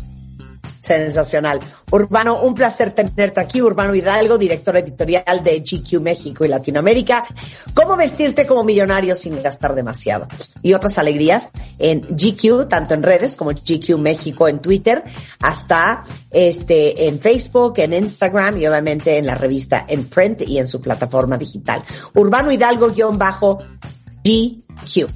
Sensacional. 0.85 1.59
Urbano, 1.91 2.41
un 2.41 2.53
placer 2.53 2.91
tenerte 2.91 3.39
aquí. 3.39 3.59
Urbano 3.59 3.95
Hidalgo, 3.95 4.37
director 4.37 4.77
editorial 4.77 5.43
de 5.43 5.61
GQ 5.61 5.99
México 5.99 6.45
y 6.45 6.47
Latinoamérica. 6.47 7.25
¿Cómo 7.73 7.95
vestirte 7.95 8.45
como 8.45 8.63
millonario 8.63 9.15
sin 9.15 9.41
gastar 9.41 9.73
demasiado? 9.73 10.27
Y 10.61 10.73
otras 10.75 10.99
alegrías 10.99 11.49
en 11.79 12.01
GQ, 12.01 12.69
tanto 12.69 12.93
en 12.93 13.01
redes 13.01 13.35
como 13.35 13.49
GQ 13.49 13.97
México 13.97 14.47
en 14.47 14.59
Twitter, 14.59 15.03
hasta 15.39 16.03
este, 16.29 17.07
en 17.07 17.19
Facebook, 17.19 17.73
en 17.77 17.93
Instagram 17.93 18.59
y 18.59 18.67
obviamente 18.67 19.17
en 19.17 19.25
la 19.25 19.33
revista 19.33 19.85
en 19.87 20.05
print 20.05 20.43
y 20.43 20.59
en 20.59 20.67
su 20.67 20.81
plataforma 20.81 21.35
digital. 21.35 21.83
Urbano 22.13 22.51
Hidalgo 22.51 22.91
guion 22.91 23.17
bajo 23.17 23.57
GQ. 24.23 25.09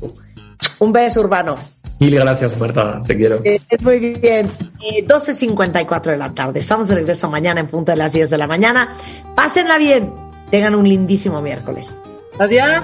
Un 0.80 0.92
beso, 0.92 1.20
Urbano. 1.20 1.79
Mil 2.00 2.16
gracias, 2.16 2.58
Marta. 2.58 3.04
Te 3.06 3.18
quiero. 3.18 3.42
Eh, 3.44 3.60
muy 3.82 4.00
bien. 4.00 4.48
12.54 4.80 6.04
de 6.04 6.18
la 6.18 6.34
tarde. 6.34 6.60
Estamos 6.60 6.88
de 6.88 6.96
regreso 6.96 7.30
mañana 7.30 7.60
en 7.60 7.68
punto 7.68 7.92
de 7.92 7.98
las 7.98 8.14
10 8.14 8.30
de 8.30 8.38
la 8.38 8.48
mañana. 8.48 8.94
Pásenla 9.36 9.78
bien. 9.78 10.14
Tengan 10.50 10.76
un 10.76 10.88
lindísimo 10.88 11.42
miércoles. 11.42 12.00
Adiós. 12.40 12.84